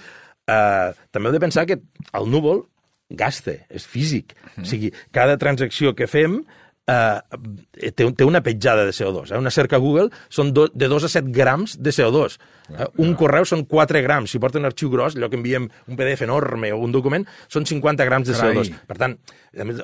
uh, 0.46 0.94
també 1.10 1.28
heu 1.28 1.32
de 1.34 1.40
pensar 1.42 1.66
que 1.66 1.80
el 2.12 2.30
núvol 2.30 2.66
gasta, 3.10 3.52
és 3.68 3.86
físic. 3.86 4.34
Mm 4.34 4.48
-hmm. 4.48 4.62
O 4.62 4.64
sigui, 4.64 4.92
cada 5.10 5.36
transacció 5.36 5.94
que 5.94 6.06
fem 6.06 6.44
eh, 6.86 7.90
té, 7.94 8.06
té 8.12 8.26
una 8.26 8.42
petjada 8.44 8.84
de 8.86 8.94
CO2. 8.94 9.32
Eh? 9.32 9.38
Una 9.38 9.50
cerca 9.50 9.76
a 9.76 9.82
Google 9.82 10.10
són 10.32 10.52
do, 10.54 10.66
de 10.72 10.88
2 10.88 11.06
a 11.08 11.10
7 11.12 11.32
grams 11.34 11.76
de 11.82 11.92
CO2. 11.94 12.38
Eh? 12.70 12.86
Un 13.02 13.14
correu 13.18 13.46
són 13.48 13.64
4 13.68 14.02
grams. 14.04 14.32
Si 14.32 14.40
porta 14.42 14.60
un 14.60 14.68
arxiu 14.68 14.90
gros, 14.92 15.16
allò 15.16 15.30
que 15.30 15.38
enviem 15.38 15.68
un 15.86 15.98
PDF 15.98 16.26
enorme 16.26 16.72
o 16.74 16.80
un 16.82 16.94
document, 16.94 17.26
són 17.52 17.66
50 17.68 18.06
grams 18.08 18.30
de 18.30 18.38
Carai. 18.38 18.54
CO2. 18.56 18.86
Per 18.86 18.98
tant, 19.00 19.18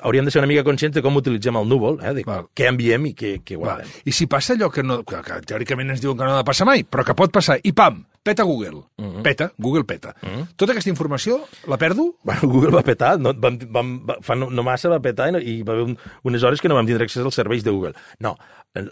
hauríem 0.01 0.27
de 0.27 0.33
ser 0.33 0.43
una 0.43 0.51
mica 0.51 0.65
conscients 0.67 0.95
de 0.95 1.03
com 1.05 1.19
utilitzem 1.19 1.59
el 1.59 1.69
núvol, 1.69 1.99
eh? 2.03 2.15
de 2.19 2.25
Val. 2.27 2.47
què 2.55 2.69
enviem 2.71 3.11
i 3.11 3.13
què, 3.17 3.35
què 3.43 3.59
Val. 3.59 3.83
guardem. 3.83 3.93
I 4.05 4.15
si 4.15 4.27
passa 4.31 4.57
allò 4.57 4.71
que, 4.73 4.83
no, 4.85 5.01
que, 5.07 5.21
que 5.23 5.41
teòricament 5.53 5.95
ens 5.95 6.03
diuen 6.03 6.17
que 6.17 6.25
no 6.25 6.37
ha 6.37 6.41
de 6.43 6.47
passar 6.47 6.67
mai, 6.69 6.83
però 6.87 7.05
que 7.07 7.15
pot 7.17 7.33
passar, 7.35 7.59
i 7.63 7.75
pam, 7.75 8.03
peta 8.23 8.43
Google. 8.47 8.81
Peta, 9.23 9.51
Google 9.57 9.83
peta. 9.83 10.13
Tota 10.55 10.73
aquesta 10.73 10.91
informació 10.91 11.41
la 11.67 11.77
perdo? 11.77 12.13
Bueno, 12.23 12.47
Google 12.47 12.71
va 12.75 12.83
petar, 12.87 13.17
no, 13.19 13.33
vam, 13.35 13.59
vam, 13.75 13.93
va, 14.07 14.17
fa 14.23 14.37
no, 14.39 14.49
no 14.49 14.65
massa 14.65 14.91
va 14.91 15.01
petar 15.03 15.29
i, 15.29 15.35
no, 15.35 15.43
i 15.43 15.59
va 15.67 15.75
haver 15.75 15.89
un, 15.91 15.97
unes 16.31 16.43
hores 16.43 16.63
que 16.63 16.71
no 16.71 16.79
vam 16.79 16.87
tindre 16.87 17.05
accés 17.07 17.23
als 17.23 17.37
serveis 17.39 17.65
de 17.65 17.75
Google. 17.75 17.93
No, 18.23 18.35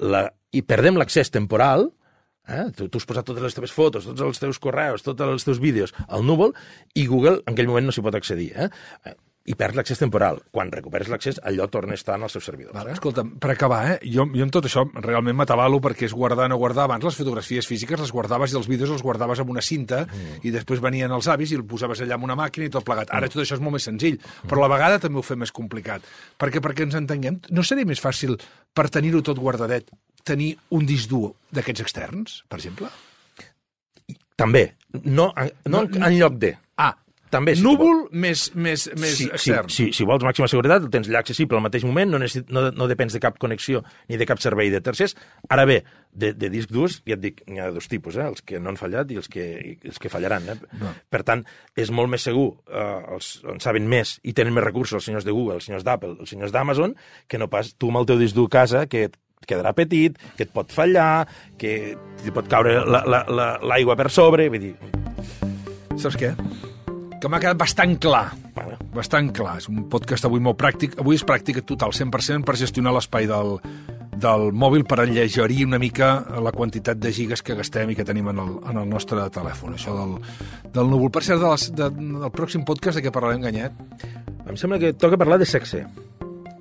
la, 0.03 0.27
i 0.51 0.63
perdem 0.67 0.99
l'accés 0.99 1.31
temporal, 1.31 1.87
eh? 2.51 2.67
tu, 2.75 2.89
tu 2.91 2.99
has 2.99 3.07
posat 3.07 3.27
totes 3.31 3.47
les 3.47 3.57
teves 3.57 3.73
fotos, 3.75 4.07
tots 4.11 4.27
els 4.27 4.43
teus 4.43 4.59
correus, 4.61 5.05
tots 5.07 5.25
els 5.25 5.47
teus 5.47 5.63
vídeos 5.63 5.95
al 6.07 6.27
núvol, 6.27 6.53
i 6.93 7.07
Google 7.07 7.39
en 7.45 7.55
aquell 7.55 7.71
moment 7.71 7.89
no 7.89 7.95
s'hi 7.95 8.03
pot 8.05 8.19
accedir. 8.19 8.51
Eh? 8.55 9.15
I 9.49 9.55
perds 9.57 9.73
l'accés 9.73 9.97
temporal. 9.97 10.37
Quan 10.53 10.69
recuperes 10.69 11.07
l'accés, 11.09 11.39
allò 11.43 11.65
torna 11.67 11.95
a 11.95 11.97
estar 11.97 12.13
en 12.19 12.27
el 12.27 12.29
seu 12.29 12.43
servidor. 12.45 12.75
Vale, 12.75 12.91
escolta, 12.93 13.23
per 13.25 13.49
acabar, 13.55 13.79
eh, 13.93 13.95
jo, 14.05 14.27
jo 14.29 14.45
en 14.45 14.51
tot 14.53 14.67
això 14.69 14.83
realment 15.01 15.35
m'atabalo 15.39 15.79
perquè 15.81 16.05
és 16.05 16.13
guardar 16.13 16.45
no 16.47 16.59
guardar. 16.61 16.83
Abans 16.85 17.07
les 17.07 17.17
fotografies 17.17 17.65
físiques 17.65 17.99
les 17.99 18.11
guardaves 18.13 18.53
i 18.53 18.59
els 18.59 18.69
vídeos 18.69 18.93
els 18.93 19.01
guardaves 19.01 19.41
amb 19.41 19.49
una 19.49 19.63
cinta 19.65 20.03
mm. 20.05 20.43
i 20.45 20.53
després 20.53 20.79
venien 20.83 21.11
els 21.11 21.27
avis 21.27 21.51
i 21.51 21.57
el 21.57 21.65
posaves 21.65 22.03
allà 22.05 22.19
amb 22.19 22.29
una 22.29 22.37
màquina 22.37 22.69
i 22.69 22.73
tot 22.73 22.85
plegat. 22.85 23.09
Ara 23.09 23.25
Mm. 23.25 23.33
tot 23.33 23.41
això 23.41 23.57
és 23.57 23.65
molt 23.65 23.73
més 23.79 23.83
senzill, 23.89 24.19
però 24.47 24.61
a 24.61 24.67
la 24.67 24.75
vegada 24.75 24.99
també 24.99 25.17
ho 25.17 25.25
fem 25.25 25.39
més 25.39 25.51
complicat. 25.51 26.05
Perquè 26.37 26.61
perquè 26.61 26.85
ens 26.85 26.95
entenguem, 27.01 27.41
no 27.49 27.63
seria 27.63 27.85
més 27.85 27.99
fàcil 28.01 28.37
per 28.73 28.89
tenir-ho 28.89 29.23
tot 29.25 29.39
guardadet 29.41 29.89
tenir 30.23 30.55
un 30.69 30.85
disc 30.85 31.09
dur 31.09 31.33
d'aquests 31.51 31.81
externs, 31.81 32.43
per 32.47 32.59
exemple? 32.59 32.89
També. 34.35 34.75
No, 34.93 35.31
no, 35.33 35.51
No, 35.65 35.81
en 35.85 36.17
lloc 36.17 36.37
de. 36.41 36.55
També, 37.31 37.55
si 37.55 37.63
núvol 37.63 38.03
més, 38.11 38.49
més, 38.55 38.89
més 38.99 39.15
si, 39.15 39.29
extern. 39.31 39.69
si, 39.71 39.87
si 39.95 40.05
vols 40.07 40.23
màxima 40.27 40.49
seguretat, 40.51 40.83
el 40.83 40.91
tens 40.91 41.07
allà 41.07 41.21
accessible 41.23 41.55
al 41.57 41.63
mateix 41.63 41.85
moment, 41.87 42.11
no, 42.11 42.19
necessit, 42.19 42.51
no, 42.51 42.65
no 42.75 42.87
depens 42.91 43.15
de 43.15 43.21
cap 43.23 43.37
connexió 43.39 43.81
ni 44.11 44.19
de 44.19 44.27
cap 44.27 44.41
servei 44.43 44.71
de 44.73 44.81
tercers. 44.83 45.15
Ara 45.47 45.63
bé, 45.69 45.79
de, 46.11 46.33
de 46.35 46.49
disc 46.51 46.71
durs, 46.71 46.99
ja 47.07 47.15
et 47.15 47.23
dic, 47.23 47.41
n'hi 47.47 47.63
ha 47.63 47.69
dos 47.71 47.87
tipus, 47.91 48.19
eh? 48.19 48.27
els 48.27 48.43
que 48.43 48.59
no 48.59 48.73
han 48.73 48.79
fallat 48.79 49.13
i 49.15 49.19
els 49.21 49.31
que, 49.31 49.45
els 49.79 50.01
que 50.01 50.11
fallaran. 50.11 50.49
Eh? 50.51 50.57
No. 50.81 50.93
Per 51.11 51.23
tant, 51.27 51.45
és 51.79 51.93
molt 51.95 52.11
més 52.11 52.27
segur, 52.27 52.49
eh, 52.67 53.15
els, 53.15 53.33
en 53.47 53.63
saben 53.63 53.87
més 53.91 54.17
i 54.27 54.35
tenen 54.37 54.55
més 54.57 54.67
recursos 54.67 54.99
els 54.99 55.07
senyors 55.07 55.27
de 55.27 55.35
Google, 55.35 55.61
els 55.61 55.69
senyors 55.69 55.87
d'Apple, 55.87 56.17
els 56.19 56.35
senyors 56.35 56.51
d'Amazon, 56.51 56.97
que 57.31 57.39
no 57.39 57.47
pas 57.51 57.71
tu 57.79 57.93
amb 57.93 58.03
el 58.03 58.11
teu 58.11 58.19
disc 58.19 58.35
dur 58.35 58.49
a 58.51 58.55
casa, 58.59 58.83
que 58.91 59.07
et 59.07 59.15
quedarà 59.47 59.71
petit, 59.77 60.19
que 60.35 60.45
et 60.45 60.51
pot 60.53 60.75
fallar, 60.75 61.23
que 61.61 61.95
et 61.95 62.33
pot 62.35 62.51
caure 62.51 62.81
l'aigua 62.83 63.07
la, 63.07 63.23
la, 63.31 63.47
l'aigua 63.71 63.97
per 63.99 64.11
sobre, 64.11 64.51
vull 64.51 64.67
dir... 64.67 64.75
Saps 66.01 66.17
què? 66.17 66.35
Que 67.21 67.29
m'ha 67.29 67.37
quedat 67.37 67.59
bastant 67.59 67.99
clar. 68.01 68.31
Bueno, 68.55 68.79
Bastant 68.95 69.29
clar. 69.35 69.59
És 69.61 69.69
un 69.69 69.85
podcast 69.91 70.25
avui 70.25 70.41
molt 70.43 70.57
pràctic. 70.59 70.97
Avui 70.99 71.19
és 71.19 71.23
pràctica 71.27 71.61
total, 71.61 71.93
100% 71.93 72.47
per 72.47 72.57
gestionar 72.59 72.95
l'espai 72.95 73.27
del, 73.29 73.59
del 74.17 74.47
mòbil 74.57 74.87
per 74.89 74.99
allegerir 75.03 75.67
una 75.67 75.79
mica 75.81 76.11
la 76.41 76.53
quantitat 76.55 76.99
de 76.99 77.11
gigas 77.13 77.45
que 77.45 77.55
gastem 77.59 77.93
i 77.93 77.97
que 77.99 78.05
tenim 78.07 78.31
en 78.33 78.41
el, 78.41 78.55
en 78.71 78.81
el 78.81 78.89
nostre 78.89 79.27
telèfon. 79.33 79.77
Això 79.77 79.93
del, 79.99 80.17
del 80.73 80.89
núvol. 80.89 81.13
Per 81.13 81.23
cert, 81.27 81.43
de 81.43 81.53
les, 81.53 81.67
de, 81.77 81.91
del 81.93 82.33
pròxim 82.33 82.65
podcast 82.67 82.99
de 82.99 83.05
què 83.05 83.13
parlarem, 83.13 83.45
Ganyet? 83.45 83.77
em 84.51 84.57
sembla 84.57 84.81
que 84.81 84.91
toca 84.97 85.19
parlar 85.21 85.37
de 85.39 85.47
sexe. 85.47 85.85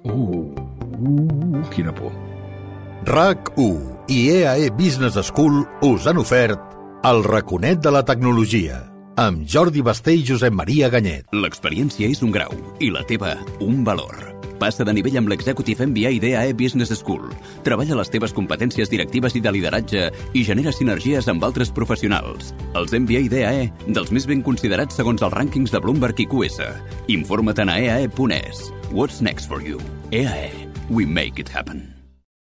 Uh, 0.04 0.12
uh, 0.12 1.64
quina 1.72 1.94
por. 1.96 2.12
RAC1 3.08 4.12
i 4.12 4.20
EAE 4.36 4.70
Business 4.76 5.16
School 5.32 5.64
us 5.88 6.06
han 6.06 6.20
ofert 6.20 6.76
el 7.08 7.24
raconet 7.24 7.80
de 7.80 7.90
la 7.96 8.04
tecnologia 8.04 8.82
amb 9.16 9.46
Jordi 9.46 9.82
Basté 9.82 10.14
i 10.18 10.24
Josep 10.26 10.54
Maria 10.54 10.90
Ganyet. 10.92 11.30
L'experiència 11.32 12.08
és 12.10 12.22
un 12.22 12.32
grau 12.34 12.52
i 12.80 12.90
la 12.92 13.02
teva 13.08 13.36
un 13.60 13.84
valor. 13.84 14.30
Passa 14.60 14.84
de 14.84 14.92
nivell 14.92 15.16
amb 15.16 15.30
l'Executive 15.32 15.86
MBA 15.88 16.18
d'EAE 16.20 16.54
Business 16.54 16.92
School. 16.98 17.30
Treballa 17.64 17.96
les 17.96 18.12
teves 18.12 18.34
competències 18.36 18.92
directives 18.92 19.36
i 19.36 19.40
de 19.40 19.52
lideratge 19.56 20.02
i 20.36 20.44
genera 20.44 20.74
sinergies 20.76 21.30
amb 21.32 21.44
altres 21.48 21.72
professionals. 21.72 22.52
Els 22.76 22.92
MBA 22.92 23.24
d'EAE, 23.32 23.70
dels 23.88 24.12
més 24.12 24.28
ben 24.28 24.44
considerats 24.44 25.00
segons 25.00 25.24
els 25.24 25.36
rànquings 25.36 25.72
de 25.72 25.80
Bloomberg 25.80 26.20
i 26.20 26.28
QS. 26.28 26.60
Informa't 27.16 27.64
a 27.64 27.78
eae.es. 27.78 28.68
What's 28.92 29.22
next 29.22 29.48
for 29.48 29.64
you? 29.64 29.80
EAE. 30.10 30.68
We 30.90 31.06
make 31.06 31.38
it 31.38 31.48
happen. 31.48 31.99